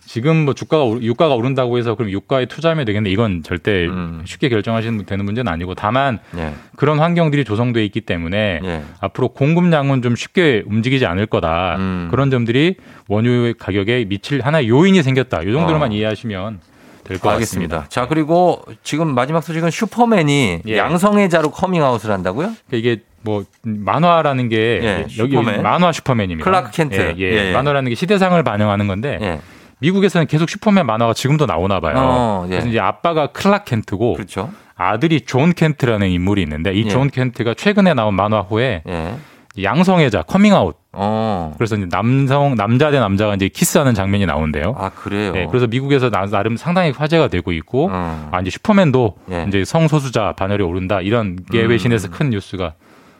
[0.05, 3.87] 지금 뭐 주가가 오- 유가가 오른다고 해서 그럼 유가에 투자하면 되겠네 이건 절대
[4.25, 6.53] 쉽게 결정하시는 되는 문제는 아니고 다만 예.
[6.75, 8.61] 그런 환경들이 조성돼 있기 때문에
[9.01, 12.07] 앞으로 공급량은 좀 쉽게 움직이지 않을 거다 음.
[12.11, 12.75] 그런 점들이
[13.07, 15.93] 원유 가격에 미칠 하나의 요인이 생겼다 이 정도로만 어.
[15.93, 16.59] 이해하시면
[17.03, 17.75] 될것 알겠습니다.
[17.77, 17.89] 같습니다.
[17.89, 20.77] 자, 그리고 지금 마지막 소식은 슈퍼맨이 예.
[20.77, 22.53] 양성애자로 커밍아웃을 한다고요?
[22.67, 25.61] 그러니까 이게 뭐 만화라는 게 예, 여기 슈퍼맨.
[25.61, 26.43] 만화 슈퍼맨입니다.
[26.43, 26.95] 클라크 켄트.
[26.95, 27.31] 예, 예.
[27.31, 27.53] 예, 예.
[27.53, 29.39] 만화라는 게 시대상을 반영하는 건데
[29.80, 31.95] 미국에서는 계속 슈퍼맨 만화가 지금도 나오나 봐요.
[31.97, 32.49] 어, 예.
[32.51, 34.51] 그래서 이제 아빠가 클라크 켄트고 그렇죠.
[34.76, 36.89] 아들이 존 켄트라는 인물이 있는데 이 예.
[36.89, 39.15] 존 켄트가 최근에 나온 만화호에 예.
[39.61, 40.76] 양성애자 커밍아웃.
[40.91, 41.53] 어.
[41.57, 44.76] 그래서 이제 남성 남자 대 남자가 이제 키스하는 장면이 나온대요.
[44.78, 45.32] 아 그래요.
[45.34, 49.45] 네, 그래서 미국에서 나, 나름 상당히 화제가 되고 있고 아 이제 슈퍼맨도 예.
[49.47, 51.69] 이제 성소수자 반열에 오른다 이런 게 음.
[51.69, 52.73] 외신에서 큰 뉴스가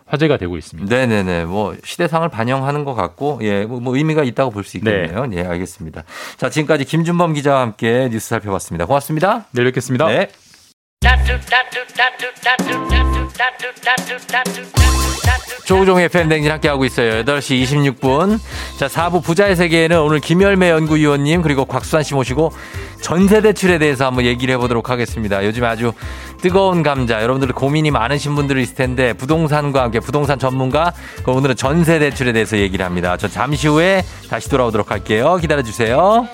[0.08, 0.96] 화제가 되고 있습니다.
[0.96, 1.46] 네네네.
[1.46, 5.28] 뭐 시대상을 반영하는 것 같고 예, 뭐, 뭐 의미가 있다고 볼 수 있겠네요.
[5.34, 6.04] 예, 알겠습니다.
[6.38, 8.86] 자, 지금까지 김준범 기자와 함께 뉴스 살펴봤습니다.
[8.86, 9.46] 고맙습니다.
[9.52, 10.08] 내일 뵙겠습니다.
[10.08, 10.30] 네.
[15.66, 17.24] 조우종의 팬댕진 함께하고 있어요.
[17.24, 18.40] 8시 26분.
[18.80, 22.52] 자, 4부 부자의 세계에는 오늘 김열매 연구위원님 그리고 곽수환 씨 모시고
[23.02, 25.46] 전세 대출에 대해서 한번 얘기를 해보도록 하겠습니다.
[25.46, 25.94] 요즘 아주
[26.42, 27.22] 뜨거운 감자.
[27.22, 30.92] 여러분들 고민이 많으신 분들이 있을 텐데 부동산과 함께 부동산 전문가
[31.24, 33.16] 그 오늘은 전세 대출에 대해서 얘기를 합니다.
[33.18, 35.38] 저 잠시 후에 다시 돌아오도록 할게요.
[35.40, 36.28] 기다려주세요.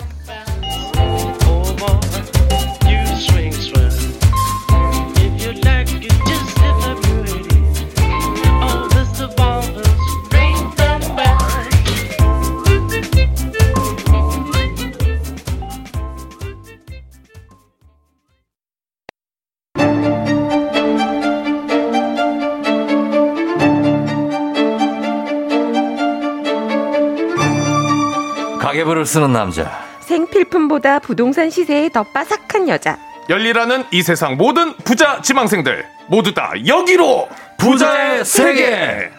[28.82, 29.70] 가계부를 쓰는 남자.
[30.00, 32.98] 생필품보다 부동산 시세에 더 빠삭한 여자.
[33.28, 37.28] 열리라는 이 세상 모든 부자 지망생들 모두 다 여기로
[37.58, 39.10] 부자의 세계.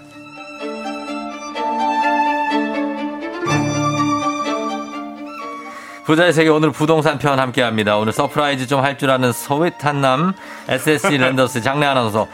[6.06, 7.96] 부자의 세계 오늘 부동산 편 함께 합니다.
[7.98, 10.34] 오늘 surprise 좀 할 줄 아는 sweet한 남
[10.68, 12.28] SSG 랜더스 장내 아나운서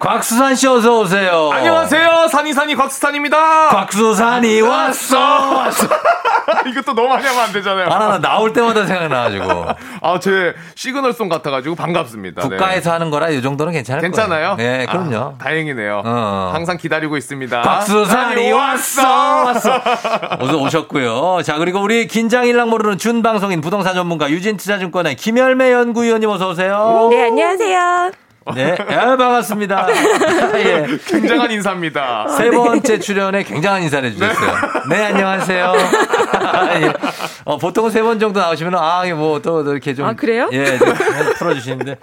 [0.00, 1.50] 곽수산 씨 어서 오세요.
[1.52, 5.18] 안녕하세요 산이산이 곽수산입니다 곽수산이 왔어.
[5.54, 5.88] 왔어.
[6.66, 9.66] 이것도 너무 많이 하면 안 되잖아요 아, 나 나올 때마다 생각나가지고.
[10.02, 12.48] 아 제 시그널송 같아가지고 반갑습니다 네.
[12.48, 14.56] 국가에서 하는 거라 이 정도는 괜찮을 괜찮아요?
[14.56, 14.78] 거예요.
[14.78, 15.16] 네, 그럼요.
[15.16, 16.50] 아, 다행이네요 어.
[16.54, 19.80] 항상 기다리고 있습니다 곽수산이 왔어 왔어
[20.40, 21.42] 어서 오셨고요.
[21.44, 27.08] 자 그리고 우리 긴장일랑 모르는 준방송인 부동산 전문가 유진투자증권의 김열매 연구위원님 어서 오세요.
[27.10, 28.23] 네, 안녕하세요.
[28.52, 29.88] 네, 예, 반갑습니다.
[30.58, 30.86] 예.
[31.06, 34.52] 굉장한 인사입니다 세 번째 출연에 굉장한 인사를 해주셨어요.
[34.90, 35.72] 네, 안녕하세요.
[36.82, 36.92] 예.
[37.44, 40.06] 어, 보통 세번 정도 나오시면, 아, 뭐, 또, 이렇게 좀.
[40.06, 40.50] 아, 그래요?
[40.52, 40.94] 예, 좀
[41.38, 41.96] 풀어주시는데.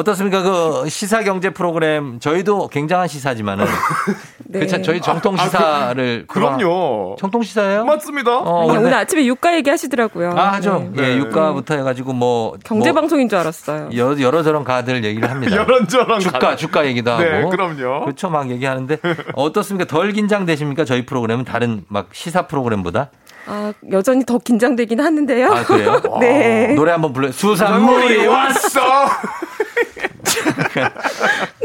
[0.00, 0.42] 어떻습니까?
[0.42, 3.64] 그 시사 경제 프로그램, 저희도 굉장한 시사지만은.
[4.44, 4.58] 네.
[4.58, 4.82] 그렇죠.
[4.82, 6.26] 저희 정통 아, 시사를.
[6.28, 7.86] 그, 럼요 정통 시사예요?
[7.86, 10.32] 맞습니다 어, 아니, 근데- 오늘 아침에 유가 얘기하시더라고요.
[10.36, 10.90] 아, 하죠.
[10.92, 11.02] 네.
[11.02, 12.56] 예, 유가부터 해가지고 뭐.
[12.62, 13.88] 경제 뭐 방송인 줄 알았어요.
[13.96, 15.56] 여, 여러 저런 가들 얘기를 합니다.
[15.56, 16.56] 여런저런 주가, 가들.
[16.58, 17.22] 주가 얘기도 하고.
[17.22, 18.04] 네, 그럼요.
[18.04, 18.28] 그렇죠.
[18.28, 18.98] 막 얘기하는데
[19.34, 19.86] 어떻습니까?
[19.88, 20.84] 덜 긴장되십니까?
[20.84, 23.08] 저희 프로그램은 다른 막 시사 프로그램보다?
[23.48, 25.52] 아, 여전히 더 긴장되긴 하는데요.
[25.52, 26.02] 아, 그래요?
[26.20, 26.74] 네.
[26.74, 27.32] 노래 한번 불러요.
[27.32, 28.80] 수산물이 왔어!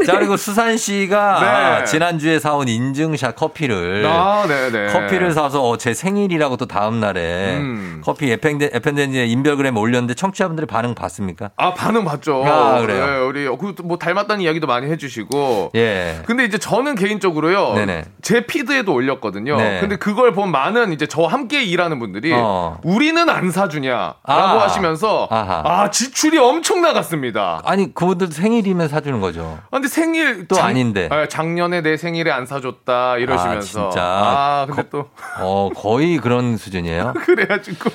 [0.06, 1.84] 자, 그리고 수산 씨가 네.
[1.84, 4.04] 지난주에 사온 인증샷 커피를.
[4.06, 4.92] 아, 네네.
[4.92, 8.02] 커피를 사서 어, 제 생일이라고 또 다음날에 음.
[8.04, 11.50] 커피 에펜덴지에 인별그램에 올렸는데 청취자분들의 반응 봤습니까?
[11.56, 12.44] 아 반응 봤죠.
[12.44, 13.06] 아, 그래요?
[13.06, 15.72] 네, 우리 그뭐 닮았다는 이야기도 많이 해주시고.
[15.76, 16.22] 예.
[16.26, 17.74] 근데 이제 저는 개인적으로요.
[17.74, 18.04] 네네.
[18.22, 19.56] 제 피드에도 올렸거든요.
[19.56, 19.80] 네.
[19.80, 22.78] 근데 그걸 본 많은 이제 저와 함께 일하는 분들이 어.
[22.82, 24.62] 우리는 안 사주냐라고 아.
[24.62, 25.62] 하시면서 아하.
[25.64, 27.60] 아 지출이 엄청 나갔습니다.
[27.64, 29.58] 아니, 그분들 생일이면 사 주는 거죠.
[29.66, 31.08] 아, 근데 생일 또 아닌데.
[31.10, 34.02] 아, 작년에 내 생일에 안 사줬다 이러시면서 아, 진짜.
[34.02, 35.08] 아, 근데 거- 또
[35.40, 37.14] 어, 거의 그런 수준이에요.
[37.26, 37.90] 그래가지고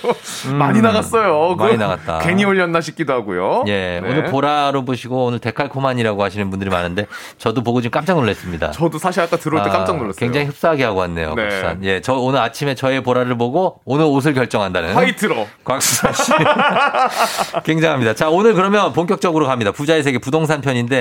[0.47, 1.55] 음, 많이 나갔어요.
[1.55, 2.19] 많이 그거 나갔다.
[2.19, 3.63] 괜히 올렸나 싶기도 하고요.
[3.67, 4.09] 예, 네.
[4.09, 8.71] 오늘 보라로 보시고 오늘 데칼코만이라고 하시는 분들이 많은데 저도 보고 지금 깜짝 놀랐습니다.
[8.71, 10.19] 저도 사실 아까 들어올 때 아, 깜짝 놀랐어요.
[10.19, 11.33] 굉장히 흡사하게 하고 왔네요.
[11.35, 11.43] 네.
[11.43, 11.83] 곽수산.
[11.83, 15.47] 예, 저 오늘 아침에 저의 보라를 보고 오늘 옷을 결정한다는 화이트로.
[15.63, 16.31] 곽수산 씨.
[17.63, 18.13] 굉장합니다.
[18.13, 19.71] 자, 오늘 그러면 본격적으로 갑니다.
[19.71, 20.96] 부자의 세계 부동산 편인데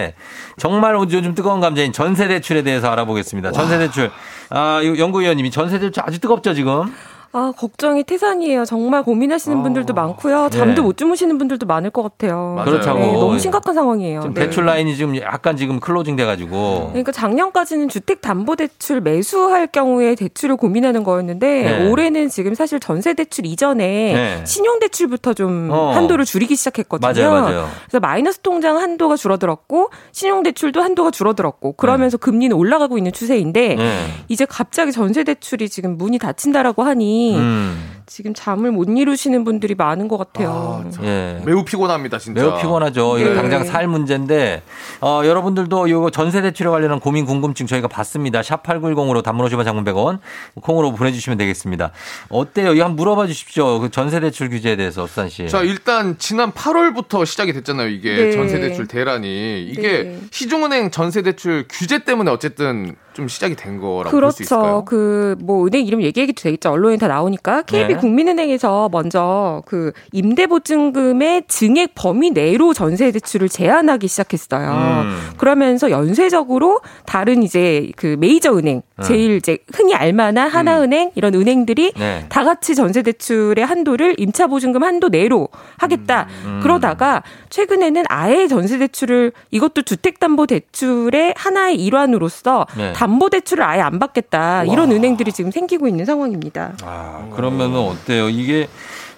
[0.57, 3.53] 정말 요즘 뜨거운 감자인 전세 대출에 대해서 알아보겠습니다.
[3.53, 4.11] 전세 대출.
[4.51, 6.92] 아, 이 연구위원님이 전세 대출 아주 뜨겁죠, 지금?
[7.37, 8.64] 아, 걱정이 태산이에요.
[8.64, 10.49] 정말 고민하시는 분들도 많고요.
[10.51, 10.80] 잠도 네.
[10.80, 12.62] 못 주무시는 분들도 많을 것 같아요.
[12.64, 12.99] 그렇다고.
[12.99, 14.20] 네, 너무 심각한 상황이에요.
[14.22, 14.41] 지금 네.
[14.41, 16.87] 대출 라인이 지금 약간 지금 closing 돼가지고.
[16.89, 21.91] 그러니까 작년까지는 주택담보대출 매수할 경우에 대출을 고민하는 거였는데 네.
[21.91, 24.45] 올해는 지금 사실 전세대출 이전에 네.
[24.47, 25.91] 신용대출부터 좀 어.
[25.91, 27.12] 한도를 줄이기 시작했거든요.
[27.12, 27.68] 맞아요, 맞아요.
[27.84, 34.07] 그래서 마이너스 통장 한도가 줄어들었고 신용대출도 한도가 줄어들었고 그러면서 금리는 올라가고 있는 추세인데 네.
[34.28, 37.93] 이제 갑자기 전세대출이 지금 문이 닫힌다라고 하니 음.
[38.07, 40.85] 지금 잠을 못 이루시는 분들이 많은 것 같아요.
[41.03, 41.43] 예.
[41.45, 42.41] 매우 피곤합니다, 진짜.
[42.41, 43.19] 매우 피곤하죠.
[43.19, 43.35] 이거 네.
[43.35, 44.63] 당장 살 문제인데,
[45.01, 48.45] 어, 여러분들도 이거 전세 대출에 관련한 고민 궁금증 저희가 받습니다.
[48.45, 50.21] 샵 8910으로 단문 50원 장문 100원
[50.63, 51.91] 콩으로 보내 주시면 되겠습니다.
[52.29, 52.75] 어때요?
[52.75, 53.81] 이거 한번 물어봐 주십시오.
[53.81, 55.49] 그 전세 대출 규제에 대해서 수산 씨.
[55.49, 57.89] 자, 일단 지난 8월부터 시작이 됐잖아요.
[57.89, 58.33] 이게 네.
[58.33, 59.65] 전세 대출 대란이.
[59.65, 60.21] 이게 네.
[60.31, 64.85] 시중은행 전세 대출 규제 때문에 어쨌든 좀 시작이 된 거라고 볼수 있을까요?
[64.85, 64.85] 그렇죠.
[64.85, 66.71] 그 뭐 은행 이름 얘기해도 되겠죠.
[66.71, 67.95] 언론에 다 나오니까 KB 네.
[67.97, 74.70] 국민은행에서 먼저 그 임대보증금의 증액 범위 내로 전세 대출을 제한하기 시작했어요.
[75.05, 75.18] 음.
[75.36, 79.03] 그러면서 연쇄적으로 다른 이제 그 메이저 은행, 음.
[79.03, 82.26] 제일 이제 흔히 알만한 하나은행 이런 은행들이 네.
[82.28, 86.26] 다 같이 전세 대출의 한도를 임차 보증금 한도 내로 하겠다.
[86.44, 86.61] 음.
[86.62, 92.92] 그러다가 최근에는 아예 전세 대출을 이것도 주택 담보 대출의 하나의 일환으로서 네.
[92.92, 94.64] 담보 대출을 아예 안 받겠다.
[94.64, 96.72] 이런 은행들이 지금 생기고 있는 상황입니다.
[96.82, 98.28] 아, 그러면은 어때요?
[98.28, 98.68] 이게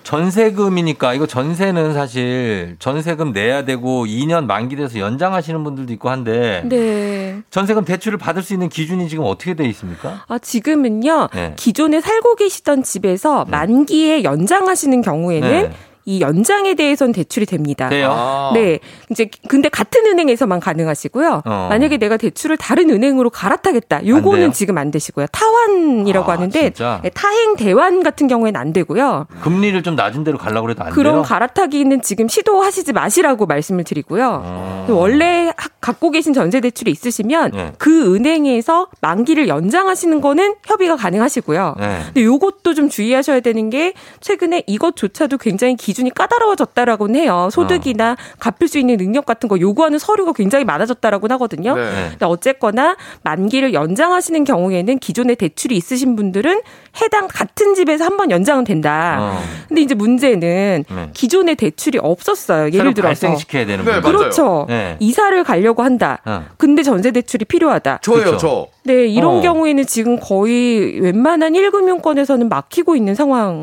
[0.08, 7.42] 전세금이니까 이거 전세는 사실 전세금 내야 되고 2년 만기돼서 연장하시는 분들도 있고 한데 네.
[7.50, 10.24] 전세금 대출을 받을 수 있는 기준이 지금 어떻게 돼 있습니까?
[10.26, 11.52] 아, 지금은요, 네.
[11.56, 15.72] 기존에 살고 계시던 집에서 만기에 연장하시는 경우에는 네.
[16.09, 17.90] 이 연장에 대해서는 대출이 됩니다.
[17.90, 18.09] 돼요?
[18.11, 18.50] 아.
[18.54, 18.78] 네.
[19.11, 21.42] 이제 근데 같은 은행에서만 가능하시고요.
[21.44, 21.66] 어.
[21.68, 24.06] 만약에 내가 대출을 다른 은행으로 갈아타겠다.
[24.06, 25.26] 요거는 지금 안 되시고요.
[25.30, 26.70] 타환이라고 아, 하는데?
[26.70, 29.26] 네, 타행 대환 같은 경우에는 안 되고요.
[29.42, 31.22] 금리를 좀 낮은 대로 가려고 해도 안 그런 돼요?
[31.22, 34.40] 갈아타기는 지금 시도하시지 마시라고 말씀을 드리고요.
[34.44, 34.86] 어.
[34.88, 37.72] 원래 하- 갖고 계신 전세 대출이 있으시면 네.
[37.76, 41.74] 그 은행에서 만기를 연장하시는 거는 협의가 가능하시고요.
[41.78, 42.00] 네.
[42.06, 47.49] 근데 요것도 좀 주의하셔야 되는 게 최근에 이것조차도 굉장히 기준이 까다로워졌다라고는 해요.
[47.51, 51.74] 소득이나 갚을 수 있는 능력 같은 거 요구하는 서류가 굉장히 많아졌다라고는 하거든요.
[51.74, 52.07] 네.
[52.11, 56.61] 근데 어쨌거나 만기를 연장하시는 경우에는 기존에 대출이 있으신 분들은
[57.03, 59.16] 해당 같은 집에서 한 번 연장은 된다.
[59.20, 59.40] 어.
[59.68, 61.11] 근데 이제 문제는 네.
[61.14, 62.62] 기존에 대출이 없었어요.
[62.66, 64.18] 예를 새로 들어서 발생시켜야 되는 네, 거죠.
[64.18, 64.66] 그렇죠.
[64.68, 64.96] 네.
[64.99, 66.18] 이사를 가려고 한다.
[66.24, 66.44] 어.
[66.57, 68.01] 근데 전세 대출이 필요하다.
[68.03, 68.38] 저예요, 그렇죠.
[68.38, 68.66] 저.
[68.89, 69.41] 네, 이런 어.
[69.43, 73.62] 경우에는 지금 거의 웬만한 1금융권에서는 막히고 있는 상황.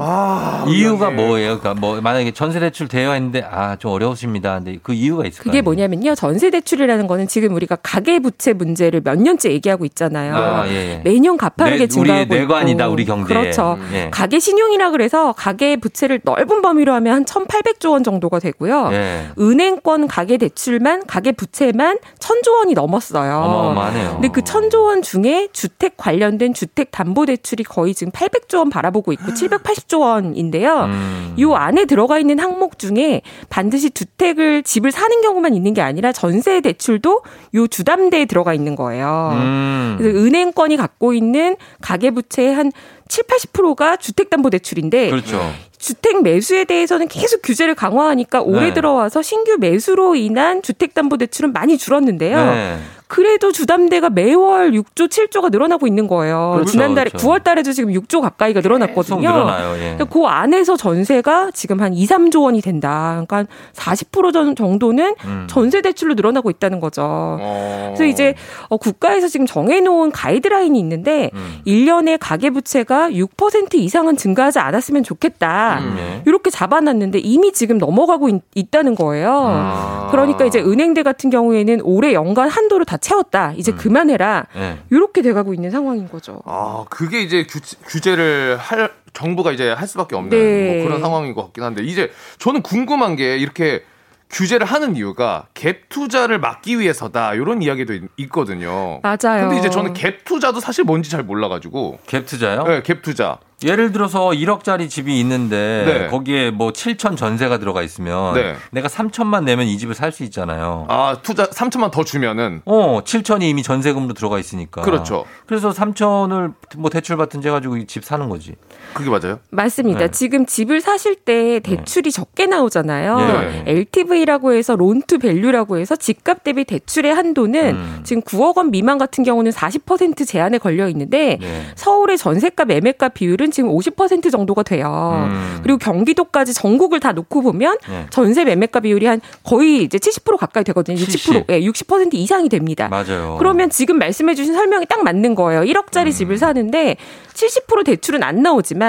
[0.68, 1.60] 이유가 뭐예요?
[1.60, 4.54] 그러니까 뭐 만약에 전세 대출 되어 있는데 아 좀 어려우십니다.
[4.56, 5.52] 근데 그 이유가 있을까요?
[5.52, 6.16] 그게 뭐냐면요.
[6.16, 10.36] 전세 대출이라는 거는 지금 우리가 가계 부채 문제를 몇 년째 얘기하고 있잖아요.
[10.36, 11.02] 아, 예, 예.
[11.04, 12.94] 매년 가파르게 내- 증가하고 우리의 내관이다, 있고.
[12.94, 13.38] 우리 경제에.
[13.38, 13.78] 그렇죠.
[13.80, 14.10] 음, 예.
[14.12, 18.90] 가계 신용이라 그래서 가계 부채를 넓은 범위로 하면 한 1,800조 원 정도가 되고요.
[18.94, 19.26] 예.
[19.40, 23.34] 은행권 가계 대출만 가계 부채만 1,000조 원이 넘었어요.
[23.36, 24.12] 어마어마하네요.
[24.14, 29.14] 근데 그 1,000조 원 중에 주택 관련된 주택 담보 대출이 거의 지금 800조 원 바라보고
[29.14, 30.86] 있고 780조 원인데요.
[30.86, 31.36] 음.
[31.40, 36.60] 요 안에 들어가 있는 항목 중에 반드시 주택을 집을 사는 경우만 있는 게 아니라 전세
[36.62, 37.22] 대출도
[37.56, 39.32] 요 주담대에 들어가 있는 거예요.
[39.34, 39.96] 음.
[39.98, 42.72] 그래서 은행권이 갖고 있는 가계 부채의 한
[43.08, 45.40] 7, 80%가 주택 담보 대출인데 그렇죠.
[45.78, 48.74] 주택 매수에 대해서는 계속 규제를 강화하니까 올해 네.
[48.74, 52.38] 들어와서 신규 매수로 인한 주택 담보 대출은 많이 줄었는데요.
[52.38, 52.78] 네.
[53.08, 56.52] 그래도 주담대가 매월 6조, 7조가 늘어나고 있는 거예요.
[56.56, 57.28] 그렇죠, 지난달에 그렇죠.
[57.28, 59.20] 9월 달에도 지금 6조 가까이가 계속 늘어났거든요.
[59.32, 59.76] 늘어나요.
[59.78, 59.90] 예.
[59.98, 63.24] 근데 그 안에서 전세가 지금 한 2, 3조 원이 된다.
[63.28, 65.48] 그러니까 40% 정- 정도는 음.
[65.50, 67.02] 전세 대출로 늘어나고 있다는 거죠.
[67.06, 67.94] 어.
[67.96, 68.36] 그래서 이제
[68.70, 71.60] 어, 국가에서 지금 정해놓은 가이드라인이 있는데 음.
[71.68, 75.80] 1년에 가계 부채가 6% 이상은 증가하지 않았으면 좋겠다.
[75.82, 76.22] 음, 예.
[76.26, 79.30] 이렇게 잡아놨는데 이미 지금 넘어가고 있, 다는 거예요.
[79.48, 80.08] 아.
[80.12, 83.54] 그러니까 이제 은행들 같은 경우에는 올해 연간 한도를 다 채웠다.
[83.54, 83.78] 이제 음.
[83.78, 84.46] 그만해라.
[84.56, 84.78] 예.
[84.90, 86.42] 이렇게 돼가고 있는 상황인 거죠.
[86.46, 90.76] 아, 그게 이제 규, 제 를할 정부가 이제 할 수밖에 없는 네.
[90.78, 93.84] 뭐 그런 상황인 것 같긴 한데 이제 저는 궁금한 게 이렇게
[94.30, 99.00] 규제를 하는 이유가 갭 투자를 막기 위해서다 이런 이야기도 있, 있거든요.
[99.04, 99.48] 맞아요.
[99.48, 102.00] 근데 이제 저는 갭 투자도 사실 뭔지 잘 몰라가지고.
[102.08, 102.64] 갭 투자요?
[102.64, 103.38] 네, 갭 투자.
[103.64, 106.08] 예를 들어서 1억짜리 집이 있는데 네.
[106.10, 108.56] 거기에 뭐 7천 전세가 들어가 있으면 네.
[108.72, 110.86] 내가 3천만 내면 이 집을 살 수 있잖아요.
[110.90, 114.82] 아, 투자 3천만 더 주면은 어, 7천이 이미 전세금으로 들어가 있으니까.
[114.82, 115.26] 그렇죠.
[115.46, 118.56] 그래서 3천을 뭐 대출 받은 제 가지고 이 집 사는 거지.
[118.96, 119.40] 그게 맞아요?
[119.50, 120.00] 맞습니다.
[120.00, 120.12] 네.
[120.12, 123.18] 지금 집을 사실 때 대출이 적게 나오잖아요.
[123.18, 123.64] 네.
[123.68, 128.00] LTV라고 해서 loan to value라고 해서 집값 대비 대출의 한도는 음.
[128.06, 131.62] 지금 9억 원 미만 같은 경우는 40% 제한에 걸려 있는데 네.
[131.76, 135.28] 서울의 전세값 매매가 비율은 지금 50% 정도가 돼요.
[135.30, 135.60] 음.
[135.62, 138.06] 그리고 경기도까지 전국을 다 놓고 보면 네.
[138.12, 140.98] 전세 매매가 비율이 한 거의 이제 70% 가까이 되거든요.
[140.98, 142.88] 60%, 예, 60% 이상이 됩니다.
[142.88, 143.36] 맞아요.
[143.40, 145.64] 그러면 지금 말씀해주신 설명이 딱 맞는 거예요.
[145.64, 146.96] 1억짜리 집을 사는데
[147.34, 148.85] 70% 대출은 안 나오지만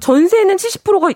[0.00, 1.12] 전세는 70%가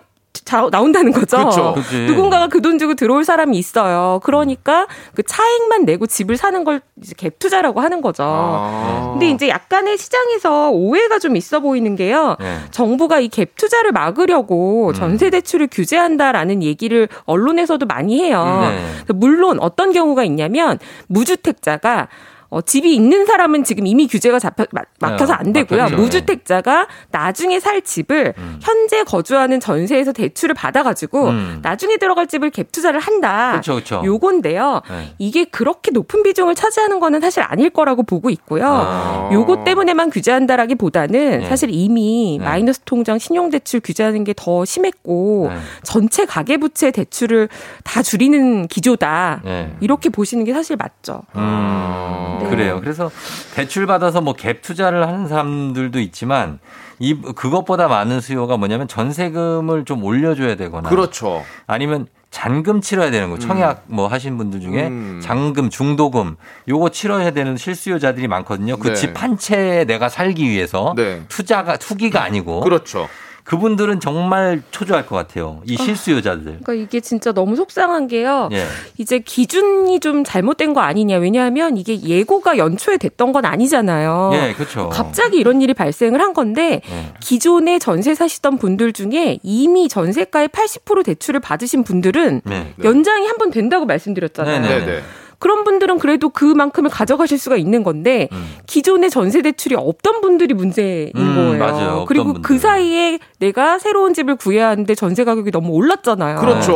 [0.71, 1.73] 나온다는 거죠.
[1.75, 2.07] 그치.
[2.07, 4.21] 누군가가 그 돈 주고 들어올 사람이 있어요.
[4.23, 8.23] 그러니까 그 차익만 내고 집을 사는 걸 이제 갭 투자라고 하는 거죠.
[8.27, 9.09] 아.
[9.13, 12.37] 근데 이제 약간의 시장에서 오해가 좀 있어 보이는 게요.
[12.39, 12.59] 네.
[12.71, 18.69] 정부가 이 갭 투자를 막으려고 전세 대출을 규제한다라는 얘기를 언론에서도 많이 해요.
[18.71, 19.13] 네.
[19.15, 22.09] 물론 어떤 경우가 있냐면 무주택자가
[22.49, 25.83] 어, 집이 있는 사람은 지금 이미 규제가 잡혀 마- 막혀서 안 되고요.
[25.83, 25.97] 막혔죠.
[26.03, 31.59] 무주택자가 나중에 살 집을 현재 거주하는 전세에서 대출을 받아가지고 음.
[31.63, 33.53] 나중에 들어갈 집을 갭 투자를 한다.
[33.57, 34.03] 그쵸, 그쵸.
[34.05, 34.83] 요건데요.
[34.89, 35.15] 네.
[35.19, 38.65] 이게 그렇게 높은 비중을 차지하는 거는 사실 아닐 거라고 보고 있고요.
[38.67, 39.31] 아.
[39.33, 41.49] 요거 때문에만 규제한다라기보다는 네.
[41.49, 42.45] 사실 이미 네.
[42.45, 45.57] 마이너스 통장 신용대출 규제하는 게 더 심했고 네.
[45.83, 47.49] 전체 가계부채 대출을
[47.85, 49.41] 다 줄이는 기조다.
[49.45, 49.75] 네.
[49.81, 51.23] 이렇게 보시는 게 사실 맞죠.
[51.35, 52.49] 음, 네.
[52.51, 52.81] 그래요.
[52.81, 53.11] 그래서
[53.55, 56.59] 대출 받아서 뭐 갭 투자를 하는 사람들도 있지만
[56.99, 61.45] 이 그것보다 많은 수요가 뭐냐면 전세금을 좀 올려줘야 되거나 그렇죠.
[61.67, 65.21] 아니면 잔금 치러야 되는 거 청약 뭐 하신 분들 중에 음.
[65.23, 66.37] 잔금 중도금
[66.69, 68.77] 요거 치러야 되는 실수요자들이 많거든요.
[68.77, 68.95] 그 네.
[68.95, 71.23] 집한 채에 내가 살기 위해서 네.
[71.29, 73.09] 투자가 투기가 아니고 그렇죠.
[73.47, 75.63] 그분들은 정말 초조할 것 같아요.
[75.65, 76.43] 이 실수요자들.
[76.45, 78.49] 그러니까 이게 진짜 너무 속상한 게요.
[78.53, 78.67] 예.
[78.99, 81.17] 이제 기준이 좀 잘못된 거 아니냐.
[81.19, 84.33] 왜냐하면 이게 예고가 연초에 됐던 건 아니잖아요.
[84.35, 84.89] 예, 그렇죠.
[84.89, 87.13] 갑자기 이런 일이 발생을 한 건데 예.
[87.21, 92.75] 기존에 전세 사시던 분들 중에 이미 전세가의 80% 대출을 받으신 분들은 네.
[92.83, 94.61] 연장이 한 번 된다고 말씀드렸잖아요.
[94.61, 95.03] 네, 네, 네네.
[95.39, 98.29] 그런 분들은 그래도 그만큼을 가져가실 수가 있는 건데
[98.67, 101.59] 기존에 전세 대출이 없던 분들이 문제인 음, 거예요.
[101.59, 102.05] 맞아요.
[102.09, 102.43] 그리고 분들.
[102.43, 106.39] 그 사이에 내가 새로운 집을 구해야 하는데 전세 가격이 너무 올랐잖아요.
[106.39, 106.73] 그렇죠.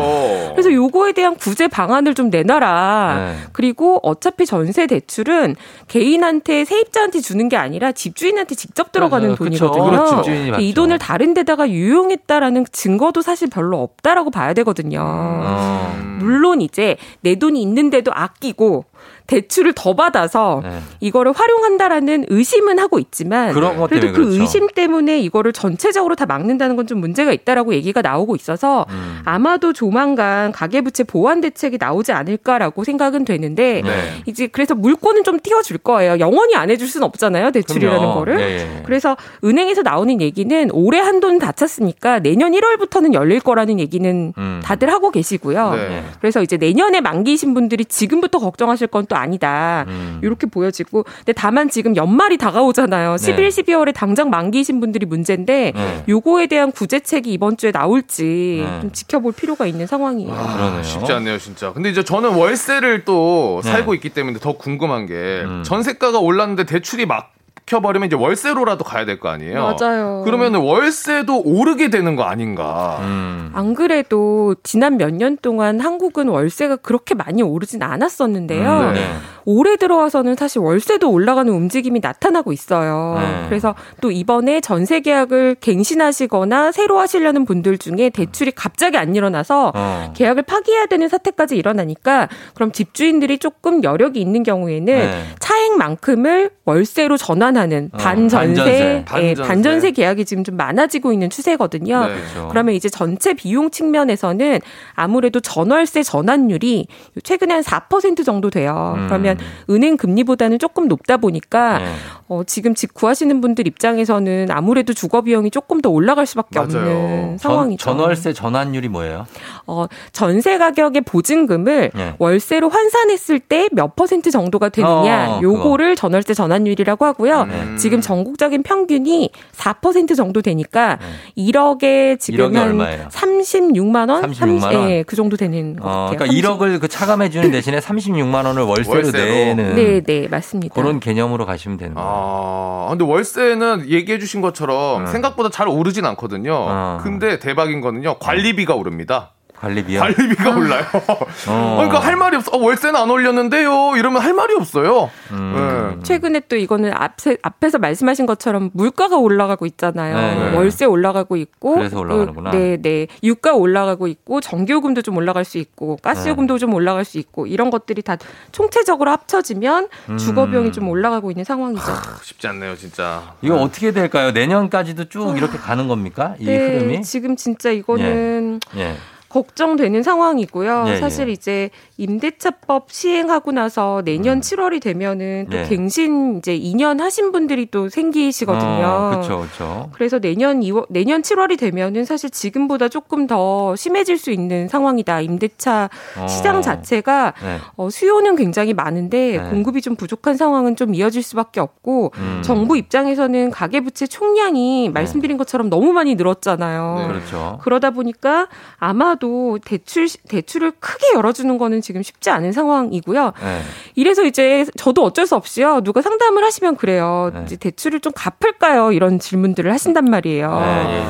[0.53, 3.15] 그래서 요거에 대한 구제 방안을 좀 내놔라.
[3.19, 3.37] 네.
[3.53, 5.57] 그리고 어차피 전세 대출은
[5.89, 9.37] 개인한테 세입자한테 주는 게 아니라 집주인한테 직접 들어가는 맞아요.
[9.37, 9.91] 돈이거든요.
[9.91, 10.31] 그렇죠.
[10.61, 10.75] 이.
[10.75, 15.01] 돈을 다른 데다가 유용했다라는 증거도 사실 별로 없다라고 봐야 되거든요.
[15.03, 15.99] 어.
[16.21, 18.85] 물론 이제 내 돈이 있는데도 아끼 고
[19.31, 20.81] 대출을 더 받아서 네.
[21.01, 24.43] 이거를 활용한다라는 의심은 하고 있지만 그런 것 그래도 때문에 그 그렇죠.
[24.43, 29.21] 의심 때문에 이거를 전체적으로 다 막는다는 건 좀 문제가 있다라고 얘기가 나오고 있어서 음.
[29.25, 34.23] 아마도 조만간 가계부채 보완 대책이 나오지 않을까라고 생각은 되는데 네.
[34.27, 36.19] 이제 그래서 물꼬는 좀 띄워줄 거예요.
[36.19, 37.53] 영원히 안 해줄 수는 없잖아요.
[37.53, 38.15] 대출이라는 그럼요.
[38.15, 38.41] 거를.
[38.41, 38.83] 예, 예.
[38.85, 44.61] 그래서 은행에서 나오는 얘기는 올해 한도는 다 찼으니까 내년 1월부터는 열릴 거라는 얘기는 음.
[44.65, 45.75] 다들 하고 계시고요.
[45.75, 46.05] 네.
[46.21, 49.85] 그래서 이제 내년에 만기신 분들이 지금부터 걱정하실 건또 아니다.
[49.89, 50.21] 음.
[50.23, 51.05] 이렇게 보여지고.
[51.05, 53.17] 근데 다만 지금 연말이 다가오잖아요.
[53.17, 53.25] 네.
[53.25, 56.05] 11, 12월에 당장 만기신 분들이 문제인데 네.
[56.09, 58.81] 요거에 대한 구제책이 이번 주에 나올지 네.
[58.81, 60.33] 좀 지켜볼 필요가 있는 상황이에요.
[60.33, 60.83] 아, 그러네요.
[60.83, 61.73] 쉽지 않네요, 진짜.
[61.73, 63.71] 근데 이제 저는 월세를 또 네.
[63.71, 65.15] 살고 있기 때문에 더 궁금한 게
[65.45, 65.63] 음.
[65.65, 67.33] 전세가가 올랐는데 대출이 막
[67.71, 69.77] 혀버리면 이제 월세로라도 가야 될 거 아니에요.
[69.79, 70.23] 맞아요.
[70.25, 72.99] 그러면 월세도 오르게 되는 거 아닌가.
[73.03, 73.51] 음.
[73.55, 78.81] 안 그래도 지난 몇 년 동안 한국은 월세가 그렇게 많이 오르진 않았었는데요.
[78.91, 79.11] 음, 네.
[79.45, 83.17] 올해 들어와서는 사실 월세도 올라가는 움직임이 나타나고 있어요.
[83.19, 83.45] 네.
[83.49, 90.13] 그래서 또 이번에 전세 계약을 갱신하시거나 새로 하시려는 분들 중에 대출이 갑자기 안 일어나서 어.
[90.17, 95.25] 계약을 파기해야 되는 사태까지 일어나니까 그럼 집주인들이 조금 여력이 있는 경우에는 네.
[95.41, 98.71] 차액만큼을 월세로 전환하 는 어, 반전세, 반전세.
[98.73, 99.43] 예, 반전세.
[99.49, 102.07] 반전세 계약이 지금 좀 많아지고 있는 추세거든요.
[102.07, 102.15] 네.
[102.15, 102.49] 그렇죠.
[102.49, 104.61] 그러면 이제 전체 비용 측면에서는
[104.95, 106.87] 아무래도 전월세 전환율이
[107.23, 108.95] 최근에 한 4% 정도 돼요.
[108.97, 109.07] 음.
[109.09, 109.39] 그러면
[109.69, 111.93] 은행 금리보다는 조금 높다 보니까 네.
[112.29, 116.69] 어, 지금 집 구하시는 분들 입장에서는 아무래도 주거 비용이 조금 더 올라갈 수밖에 맞아요.
[116.69, 117.85] 없는 전, 상황이죠.
[117.85, 119.27] 전 월세 전환율이 뭐예요?
[119.67, 122.15] 어, 전세 가격의 보증금을 네.
[122.19, 127.43] 월세로 환산했을 때 몇 퍼센트 정도가 되느냐, 어, 요거를 전월세 전환율이라고 하고요.
[127.43, 127.50] 음.
[127.77, 130.99] 지금 전국적인 평균이 4% 정도 되니까
[131.37, 131.51] 네.
[131.51, 133.09] 1억에 지금 1억이 한 얼마예요?
[133.09, 134.91] 36만 원, 36만 원?
[134.91, 136.19] 예, 그 정도 되는 것 어, 같아요.
[136.19, 139.25] 그러니까 1억을 그 차감해 주는 대신에 36만 원을 월세로, 월세로.
[139.25, 140.75] 내는 네, 네, 맞습니다.
[140.75, 142.09] 그런 개념으로 가시면 되는 거예요.
[142.09, 145.07] 아, 근데 월세는 얘기해 주신 것처럼 음.
[145.07, 146.53] 생각보다 잘 오르진 않거든요.
[146.55, 146.99] 어.
[147.03, 148.19] 근데 대박인 거는요.
[148.19, 149.33] 관리비가 오릅니다.
[149.61, 150.01] 관리비요?
[150.01, 150.85] 관리비가 올라요.
[151.49, 151.75] 어.
[151.77, 152.51] 그러니까 할 말이 없어.
[152.53, 153.95] 어, 월세는 안 올렸는데요.
[153.97, 155.11] 이러면 할 말이 없어요.
[155.33, 155.97] 음.
[155.99, 156.03] 네.
[156.03, 160.17] 최근에 또 이거는 앞에, 앞에서 말씀하신 것처럼 물가가 올라가고 있잖아요.
[160.17, 160.57] 네, 네.
[160.57, 161.75] 월세 올라가고 있고.
[161.75, 162.51] 그래서 올라가는구나.
[162.53, 163.07] 그, 네, 네.
[163.23, 166.59] 유가 올라가고 있고, 전기요금도 좀 올라갈 수 있고, 가스요금도 네.
[166.59, 168.17] 좀 올라갈 수 있고, 이런 것들이 다
[168.53, 170.17] 총체적으로 합쳐지면 음.
[170.17, 171.85] 주거비용이 좀 올라가고 있는 상황이죠.
[172.23, 173.35] 쉽지 않네요, 진짜.
[173.43, 174.31] 이거 어떻게 될까요?
[174.31, 176.35] 내년까지도 쭉 이렇게 가는 겁니까?
[176.39, 177.03] 이 네, 흐름이?
[177.03, 178.97] 지금 진짜 이거는 예.
[179.31, 180.85] 걱정되는 상황이고요.
[180.89, 181.33] 예, 사실 예.
[181.33, 185.63] 이제 임대차법 시행하고 나서 내년 7월이 되면은 또 예.
[185.63, 188.85] 갱신 이제 2년 하신 분들이 또 생기시거든요.
[188.85, 189.91] 어, 그렇죠, 그렇죠.
[189.93, 195.21] 그래서 내년 2월, 내년 7월이 되면은 사실 지금보다 조금 더 심해질 수 있는 상황이다.
[195.21, 196.27] 임대차 어.
[196.27, 197.59] 시장 자체가 네.
[197.77, 199.51] 어, 수요는 굉장히 많은데 네.
[199.51, 202.43] 공급이 좀 부족한 상황은 좀 이어질 수밖에 없고 음.
[202.45, 206.97] 정부 입장에서는 가계부채 총량이 말씀드린 것처럼 너무 많이 늘었잖아요.
[206.99, 207.07] 네.
[207.07, 207.59] 그렇죠.
[207.63, 213.33] 그러다 보니까 아마 도 대출 대출을 크게 열어주는 거는 지금 쉽지 않은 상황이고요.
[213.41, 213.61] 네.
[213.95, 215.83] 이래서 이제 저도 어쩔 수 없이요.
[215.83, 217.31] 누가 상담을 하시면 그래요.
[217.33, 217.43] 네.
[217.45, 218.93] 이제 대출을 좀 갚을까요?
[218.93, 220.59] 이런 질문들을 하신단 말이에요.
[220.59, 221.05] 네, 예.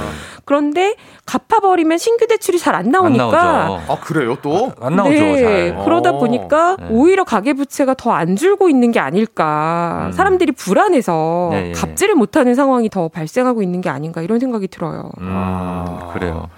[0.45, 0.97] 그런데
[1.27, 3.93] 갚아버리면 신규 대출이 잘 안 나오니까 나오죠.
[3.93, 4.73] 아, 그래요, 또?
[4.81, 5.85] 안 나오죠, 네, 잘.
[5.85, 6.19] 그러다 어.
[6.19, 6.87] 보니까 네.
[6.91, 10.07] 오히려 가계 부채가 더 안 줄고 있는 게 아닐까.
[10.09, 10.13] 음.
[10.13, 11.73] 사람들이 불안해서 네, 예.
[11.73, 15.11] 갚지를 못하는 상황이 더 발생하고 있는 게 아닌가 이런 생각이 들어요.
[15.21, 16.49] 음, 그래요.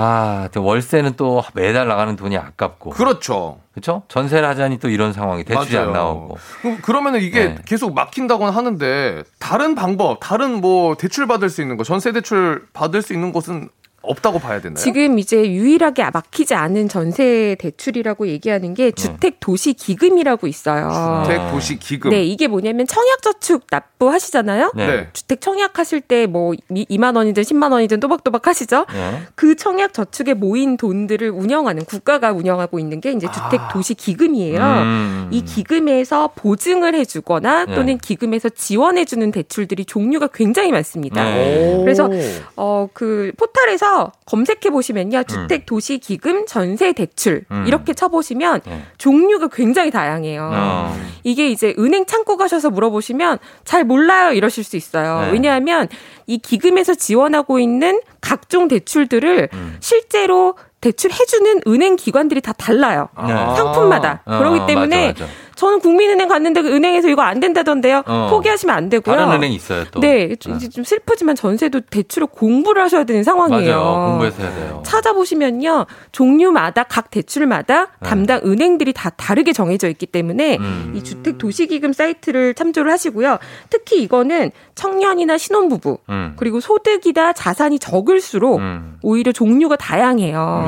[0.00, 2.90] 아, 또 월세는 또 매달 나가는 돈이 아깝고.
[2.90, 3.58] 그렇죠.
[3.72, 4.02] 그렇죠?
[4.06, 5.88] 전세를 하자니 또 이런 상황이 대출이 맞아요.
[5.88, 6.38] 안 나오고.
[6.62, 7.58] 그럼 그러면은 이게 네.
[7.64, 13.02] 계속 막힌다고는 하는데 다른 방법, 다른 뭐 대출 받을 수 있는 거, 전세 대출 받을
[13.02, 13.70] 수 있는 곳은
[14.02, 14.76] 없다고 봐야 되나요?
[14.76, 21.24] 지금 이제 유일하게 막히지 않은 전세 대출이라고 얘기하는 게 주택 도시 기금이라고 있어요.
[21.24, 22.10] 주택 도시 기금.
[22.10, 24.72] 네, 이게 뭐냐면 청약 저축 납부하시잖아요.
[24.76, 24.86] 네.
[24.86, 25.08] 네.
[25.12, 28.86] 주택 청약 하실 때 뭐 2만 원이든 10만 원이든 또박또박 하시죠.
[28.92, 29.22] 네.
[29.34, 34.60] 그 청약 저축에 모인 돈들을 운영하는 국가가 운영하고 있는 게 이제 주택 도시 기금이에요.
[34.60, 35.28] 음.
[35.30, 37.74] 이 기금에서 보증을 해 주거나 네.
[37.74, 41.24] 또는 기금에서 지원해 주는 대출들이 종류가 굉장히 많습니다.
[41.24, 41.78] 네.
[41.80, 42.10] 그래서
[42.56, 43.87] 어 그 포털에서
[44.26, 47.64] 검색해 보시면요 주택 도시 기금 전세 대출 음.
[47.66, 48.82] 이렇게 쳐 보시면 네.
[48.98, 50.50] 종류가 굉장히 다양해요.
[50.52, 50.96] 어.
[51.24, 55.26] 이게 이제 은행 창구 가셔서 물어보시면 잘 몰라요 이러실 수 있어요.
[55.26, 55.32] 네.
[55.32, 55.88] 왜냐하면
[56.26, 59.76] 이 기금에서 지원하고 있는 각종 대출들을 음.
[59.80, 63.08] 실제로 대출해주는 은행 기관들이 다 달라요.
[63.26, 63.34] 네.
[63.56, 64.22] 상품마다.
[64.24, 65.32] 어, 그렇기 때문에 맞아, 맞아.
[65.58, 68.04] 저는 국민은행 갔는데 그 은행에서 이거 안 된다던데요.
[68.06, 68.28] 어.
[68.30, 69.16] 포기하시면 안 되고요.
[69.16, 69.98] 다른 은행 있어요, 또.
[69.98, 73.74] 네, 좀, 이제 좀 슬프지만 전세도 대출을 공부를 하셔야 되는 상황이에요.
[73.76, 74.06] 맞아요.
[74.10, 74.82] 공부해서 해야 돼요.
[74.86, 75.86] 찾아보시면요.
[76.12, 78.08] 종류마다 각 대출마다 네.
[78.08, 80.92] 담당 은행들이 다 다르게 정해져 있기 때문에 음.
[80.94, 83.38] 이 주택 도시기금 사이트를 참조를 하시고요.
[83.68, 86.34] 특히 이거는 청년이나 신혼부부 음.
[86.36, 88.98] 그리고 소득이나 자산이 적을수록 음.
[89.02, 90.66] 오히려 종류가 다양해요.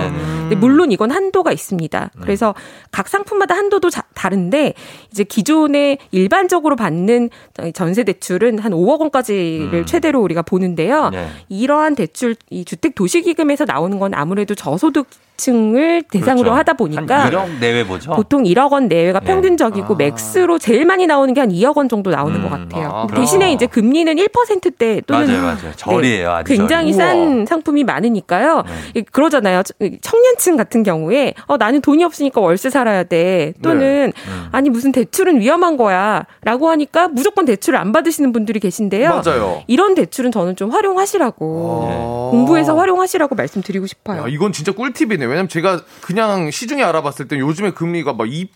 [0.57, 2.11] 물론 이건 한도가 있습니다.
[2.21, 2.57] 그래서
[2.91, 4.75] 각 상품마다 한도도 자- 다른데
[5.11, 7.31] 이제 기존에 일반적으로 받는
[7.75, 9.87] 전세 대출은 한 5억 원까지를 음.
[9.87, 11.11] 최대로 우리가 보는데요.
[11.11, 11.29] 네.
[11.49, 15.07] 이러한 대출 이 주택 도시기금에서 나오는 건 아무래도 저소득
[15.41, 16.59] 층을 대상으로 그렇죠.
[16.59, 18.13] 하다 보니까 한 1억 내외 보죠.
[18.13, 19.27] 보통 1억 원 내외가 네.
[19.27, 22.43] 평균적이고 맥스로 제일 많이 나오는 게 한 2억 원 정도 나오는 음.
[22.43, 22.91] 것 같아요.
[22.93, 23.55] 아, 대신에 그럼.
[23.55, 25.73] 이제 금리는 1%대 또는 맞아요, 맞아요.
[25.77, 26.93] 절이에요, 아주 굉장히 절이.
[26.93, 28.63] 싼 상품이 많으니까요.
[28.67, 29.01] 네.
[29.01, 29.63] 이- 그러잖아요.
[30.03, 33.55] 청년층 같은 경우에 어, 나는 돈이 없으니까 월세 살아야 돼.
[33.63, 34.49] 또는 음.
[34.53, 39.23] 아니 무슨 대출은 위험한 거야라고 하니까 무조건 대출을 안 받으시는 분들이 계신데요.
[39.25, 39.63] 맞아요.
[39.67, 41.97] 이런 대출은 저는 좀 활용하시라고 네.
[42.31, 44.23] 공부해서 활용하시라고 말씀드리고 싶어요.
[44.23, 45.25] 야, 이건 진짜 꿀팁이네.
[45.31, 48.49] 왜냐면 제가 그냥 시중에 알아봤을 때 요즘에 금리가 막 2%,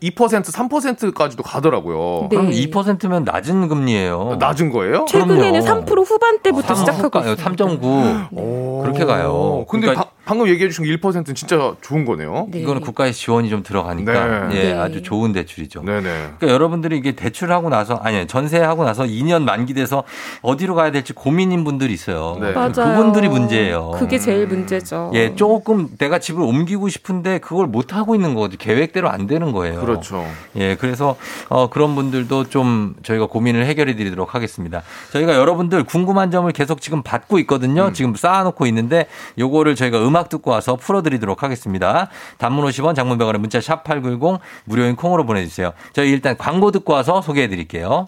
[0.00, 2.28] 2% 3%까지도 가더라고요.
[2.30, 2.36] 네.
[2.36, 4.36] 그럼 2%면 낮은 금리예요.
[4.38, 5.04] 낮은 거예요?
[5.08, 5.84] 최근에는 그럼요.
[5.86, 7.34] 3% 후반대부터 시작하고 있어요.
[7.36, 9.64] 3.9 그렇게 가요.
[9.68, 12.46] 근데 그러니까 바- 방금 얘기해 주신 게 1%는 진짜 좋은 거네요.
[12.52, 12.60] 네.
[12.60, 14.56] 이거는 국가의 지원이 좀 들어가니까 네.
[14.56, 14.78] 예, 네.
[14.78, 15.82] 아주 좋은 대출이죠.
[15.82, 16.02] 네네.
[16.02, 20.04] 그러니까 여러분들이 이게 대출하고 나서 아니 전세하고 나서 2년 만기돼서
[20.42, 22.38] 어디로 가야 될지 고민인 분들이 있어요.
[22.40, 22.52] 네.
[22.52, 22.70] 맞아요.
[22.70, 23.90] 그분들이 문제예요.
[23.98, 25.10] 그게 제일 문제죠.
[25.14, 28.56] 예, 조금 내가 집을 옮기고 싶은데 그걸 못 하고 있는 거죠.
[28.56, 29.80] 계획대로 안 되는 거예요.
[29.80, 30.24] 그렇죠.
[30.54, 31.16] 예, 그래서
[31.48, 34.82] 어, 그런 분들도 좀 저희가 고민을 해결해 드리도록 하겠습니다.
[35.12, 37.86] 저희가 여러분들 궁금한 점을 계속 지금 받고 있거든요.
[37.86, 37.92] 음.
[37.94, 39.06] 지금 쌓아놓고 있는데
[39.36, 42.08] 요거를 저희가 음악 듣고 와서 풀어드리도록 하겠습니다.
[42.38, 45.72] 단문 50원, 장문 100원의 문자 샵 8910 무료인 콩으로 보내주세요.
[45.92, 48.06] 저희 일단 광고 듣고 와서 소개해 드릴게요.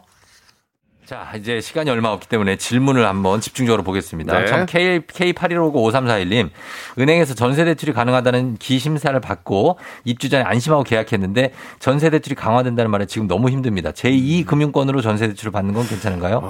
[1.05, 4.39] 자, 이제 시간이 얼마 없기 때문에 질문을 한번 집중적으로 보겠습니다.
[4.39, 4.47] 네.
[4.47, 6.49] 참 K, K81595341님,
[6.99, 13.27] 은행에서 전세 대출이 가능하다는 기심사를 받고 입주 전에 안심하고 계약했는데 전세 대출이 강화된다는 말에 지금
[13.27, 13.91] 너무 힘듭니다.
[13.91, 16.41] 제2 금융권으로 전세 대출을 받는 건 괜찮은가요?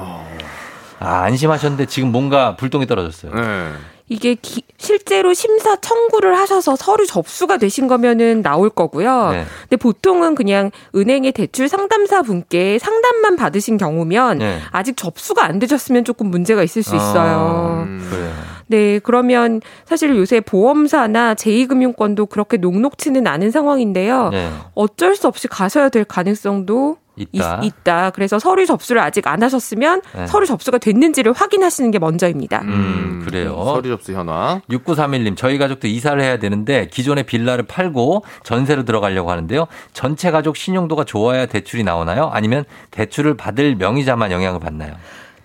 [1.02, 3.32] 아, 안심하셨는데 지금 뭔가 불똥이 떨어졌어요.
[3.34, 3.68] 네.
[4.08, 9.30] 이게 기- 실제로 심사 청구를 하셔서 서류 접수가 되신 거면은 나올 거고요.
[9.30, 9.44] 네.
[9.62, 14.58] 근데 보통은 그냥 은행의 대출 상담사 분께 상담만 받으신 경우면 네.
[14.70, 17.86] 아직 접수가 안 되셨으면 조금 문제가 있을 수 있어요.
[17.88, 18.32] 아, 그래요.
[18.66, 24.28] 네, 그러면 사실 요새 보험사나 제2금융권도 그렇게 녹록치는 않은 상황인데요.
[24.30, 24.50] 네.
[24.74, 27.60] 어쩔 수 없이 가셔야 될 가능성도 있다.
[27.62, 30.26] 있, 다 그래서 서류 접수를 아직 안 하셨으면 네.
[30.26, 32.62] 서류 접수가 됐는지를 확인하시는 게 먼저입니다.
[32.62, 33.62] 음, 그래요.
[33.64, 34.60] 서류 접수 현황.
[34.70, 39.66] 6931님, 저희 가족도 이사를 해야 되는데 기존의 빌라를 팔고 전세로 들어가려고 하는데요.
[39.92, 42.30] 전체 가족 신용도가 좋아야 대출이 나오나요?
[42.32, 44.94] 아니면 대출을 받을 명의자만 영향을 받나요?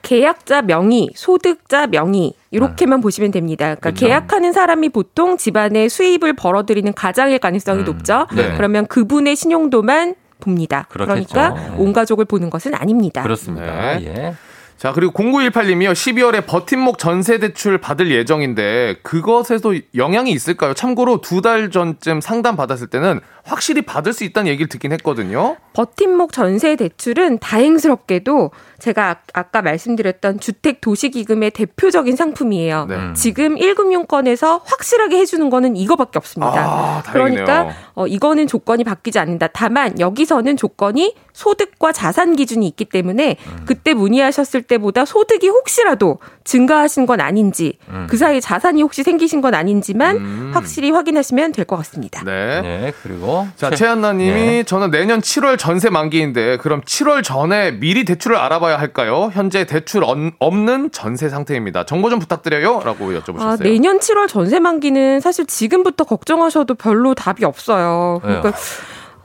[0.03, 3.65] 계약자 명의, 소득자 명의 이렇게만 보시면 됩니다.
[3.65, 4.05] 그러니까 그렇죠.
[4.05, 8.25] 계약하는 사람이 보통 집안의 수입을 벌어들이는 가장일 가능성이 높죠.
[8.33, 8.53] 네.
[8.55, 10.87] 그러면 그분의 신용도만 봅니다.
[10.89, 11.27] 그렇겠죠.
[11.29, 11.75] 그러니까 네.
[11.77, 13.23] 온 가족을 보는 것은 아닙니다.
[13.23, 14.01] 그렇습니다.
[14.01, 14.35] 예.
[14.77, 15.91] 자, 그리고 0918님이요.
[15.93, 20.73] 12월에 버팀목 전세 대출 받을 예정인데 그것에도 영향이 있을까요?
[20.75, 25.55] 참고로 두 달 전쯤 상담 받았을 때는 확실히 받을 수 있다는 얘기를 듣긴 했거든요.
[25.73, 32.85] 버팀목 전세 대출은 다행스럽게도 제가 아- 아까 말씀드렸던 주택 도시기금의 대표적인 상품이에요.
[32.89, 33.13] 네.
[33.15, 36.53] 지금 1금융권에서 확실하게 해주는 거는 이거밖에 없습니다.
[36.57, 37.03] 아.
[37.11, 39.47] 그러니까 어, 이거는 조건이 바뀌지 않는다.
[39.47, 43.63] 다만 여기서는 조건이 소득과 자산 기준이 있기 때문에 음.
[43.65, 48.07] 그때 문의하셨을 때보다 소득이 혹시라도 증가하신 건 아닌지 음.
[48.09, 52.23] 그 사이 자산이 혹시 생기신 건 아닌지만 확실히 확인하시면 될 것 같습니다.
[52.23, 52.61] 네.
[52.61, 54.63] 네, 그리고 자, 최- 최한나 님이 네.
[54.63, 59.29] 저는 내년 7월 전세 만기인데 그럼 7월 전에 미리 대출을 알아봐야 할까요?
[59.33, 61.85] 현재 대출 언- 없는 전세 상태입니다.
[61.85, 62.81] 정보 좀 부탁드려요.
[62.85, 63.41] 라고 여쭤보셨어요.
[63.41, 68.19] 아, 내년 7월 전세 만기는 사실 지금부터 걱정하셔도 별로 답이 없어요.
[68.23, 68.53] 그러니까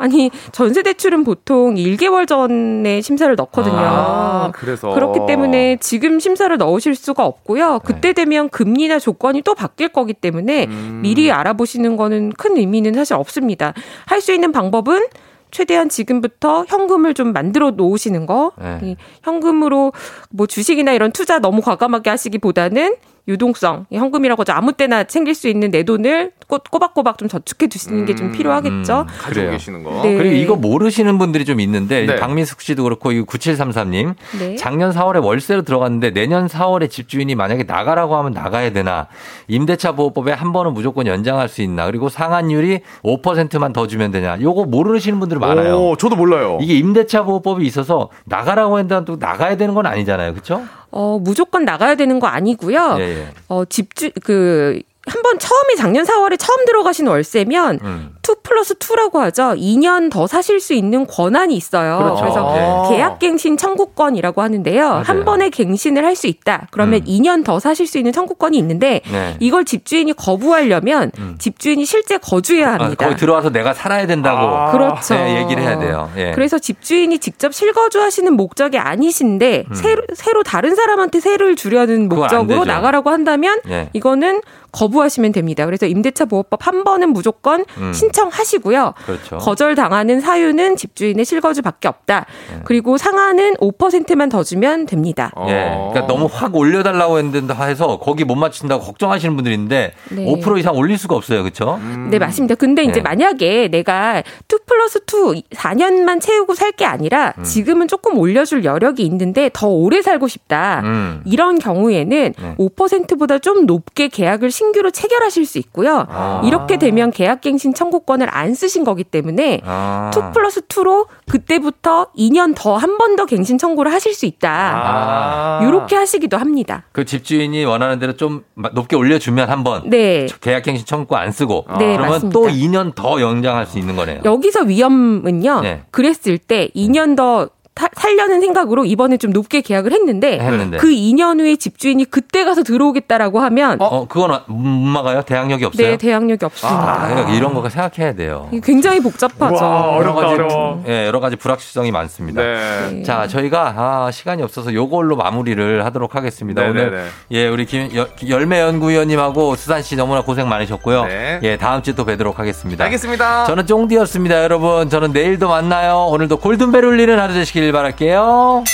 [0.02, 3.76] 아니 전세 대출은 보통 1개월 전에 심사를 넣거든요.
[3.76, 4.90] 아, 그래서.
[4.90, 7.80] 그렇기 때문에 지금 심사를 넣으실 수가 없고요.
[7.84, 13.74] 그때 되면 금리나 조건이 또 바뀔 거기 때문에 미리 알아보시는 거는 큰 의미는 사실 없습니다.
[14.06, 15.06] 할 수 있는 방법은
[15.50, 18.52] 최대한 지금부터 현금을 좀 만들어 놓으시는 거.
[18.56, 18.78] 네.
[18.82, 19.92] 이 현금으로
[20.30, 22.96] 뭐 주식이나 이런 투자 너무 과감하게 하시기보다는
[23.28, 24.52] 유동성, 이 현금이라고 하죠.
[24.52, 29.06] 아무 때나 생길 수 있는 내 돈을 꼬- 꼬박꼬박 좀 저축해 두시는 게좀 필요하겠죠.
[29.06, 29.50] 가지고 그래요.
[29.52, 30.02] 계시는 거.
[30.02, 30.16] 네.
[30.16, 32.16] 그리고 이거 모르시는 분들이 좀 있는데 네.
[32.16, 34.56] 박민숙 씨도 그렇고 이 9733님 네.
[34.56, 39.06] 작년 4월에 월세로 들어갔는데 내년 4월에 집주인이 만약에 나가라고 하면 나가야 되나
[39.46, 44.64] 임대차 보호법에 한 번은 무조건 연장할 수 있나 그리고 상한율이 5%만 더 주면 되냐 요거
[44.64, 45.90] 모르시는 분들 많아요.
[45.90, 46.58] 오, 저도 몰라요.
[46.60, 50.32] 이게 임대차 보호법이 있어서 나가라고 한다고 또 나가야 되는 건 아니잖아요.
[50.32, 50.62] 그렇죠?
[50.92, 52.96] 어, 무조건 나가야 되는 거 아니고요.
[52.98, 53.28] 예, 예.
[53.48, 58.14] 어, 집주, 그, 한번 처음에 작년 4월에 처음 들어가신 월세면 음.
[58.28, 59.54] 2 플러스 2라고 하죠.
[59.56, 61.98] 2년 더 사실 수 있는 권한이 있어요.
[61.98, 62.24] 그렇죠.
[62.24, 62.96] 래서 예.
[62.96, 65.02] 계약갱신 청구권이라고 하는데요.
[65.04, 66.68] 한 번에 갱신을 할 수 있다.
[66.70, 67.06] 그러면 음.
[67.06, 69.34] 2년 더 사실 수 있는 청구권이 있는데 네.
[69.40, 73.06] 이걸 집주인이 거부하려면 집주인이 실제 거주해야 아, 합니다.
[73.06, 75.14] 거기 들어와서 내가 살아야 된다고 그렇죠.
[75.14, 76.10] 네, 얘기를 해야 돼요.
[76.16, 76.32] 예.
[76.34, 82.08] 그래서 집주인이 직접 실거주하시는 목적이 아니신데 새로, 새로 다른 사람한테 세를 주려는 음.
[82.08, 82.64] 목적으로.
[82.66, 83.88] 나가라고 한다면 예.
[83.94, 84.42] 이거는
[84.72, 85.64] 거부하시면 됩니다.
[85.66, 87.92] 그래서 임대차 보호법 한 번은 무조건 음.
[88.12, 88.94] 신청하시고요.
[89.06, 89.38] 그렇죠.
[89.38, 92.26] 거절 당하는 사유는 집주인의 실거주밖에 없다.
[92.64, 95.32] 그리고 상한은 5%만 더 주면 됩니다.
[95.48, 95.74] 예.
[95.90, 100.24] 그러니까 너무 확 올려달라고 했는데 해서 거기 못 맞춘다고 걱정하시는 분들이 있는데 네.
[100.26, 101.42] 5% 이상 올릴 수가 없어요.
[101.42, 101.80] 그렇죠?
[102.10, 102.54] 네, 맞습니다.
[102.54, 103.00] 근데 이제 네.
[103.00, 107.44] 만약에 내가 2 플러스 2 4년만 채우고 살 게 아니라 음.
[107.44, 110.80] 지금은 조금 올려줄 여력이 있는데 더 오래 살고 싶다.
[110.84, 111.20] 음.
[111.26, 112.56] 이런 경우에는 네.
[112.58, 116.06] 5%보다 좀 높게 계약을 신규로 체결하실 수 있고요.
[116.08, 116.40] 아.
[116.46, 120.10] 이렇게 되면 계약갱신 청구 권을 안 쓰신 거기 때문에 아.
[120.14, 124.50] 2 플러스 2로 그때부터 2년 더 한 번 더 갱신 청구를 하실 수 있다.
[124.50, 125.60] 아.
[125.66, 126.84] 이렇게 하시기도 합니다.
[126.92, 130.26] 그 집주인이 원하는 대로 좀 높게 올려주면 한번 네.
[130.40, 132.38] 계약갱신 청구 안 쓰고 네, 그러면 맞습니다.
[132.38, 134.20] 또 2년 더 연장할 수 있는 거네요.
[134.24, 135.60] 여기서 위험은요.
[135.62, 135.82] 네.
[135.90, 140.76] 그랬을 때 2년 더 타- 살려는 생각으로 이번에 좀 높게 계약을 했는데, 했는데.
[140.76, 145.22] 그 2년 후에 집주인이 그때 가서 들어오겠다라고 하면 어, 그건 못 막아요?
[145.22, 145.86] 대항력이 없어요?
[145.88, 147.02] 네 대항력이 없습니다.
[147.04, 148.48] 아, 그러니까 이런 거 생각해야 돼요.
[148.62, 149.96] 굉장히 복잡하죠.
[149.98, 150.42] 여러 가지,
[150.88, 152.42] 예, 여러 가지 불확실성이 많습니다.
[152.42, 153.02] 네.
[153.04, 156.62] 자, 저희가 아, 시간이 없어서 요걸로 마무리를 하도록 하겠습니다.
[156.62, 157.04] 네, 오늘 네, 네.
[157.30, 161.04] 예, 우리 김, 여- 열매 연구위원님하고 수산 씨 너무나 고생 많으셨고요.
[161.06, 161.40] 네.
[161.42, 162.84] 예, 다음 주에 또 뵈도록 하겠습니다.
[162.84, 163.44] 알겠습니다.
[163.46, 164.90] 저는 쫑디였습니다, 여러분.
[164.90, 166.06] 저는 내일도 만나요.
[166.10, 167.32] 오늘도 골든벨 울리는 하루
[167.70, 168.64] 바랄게요.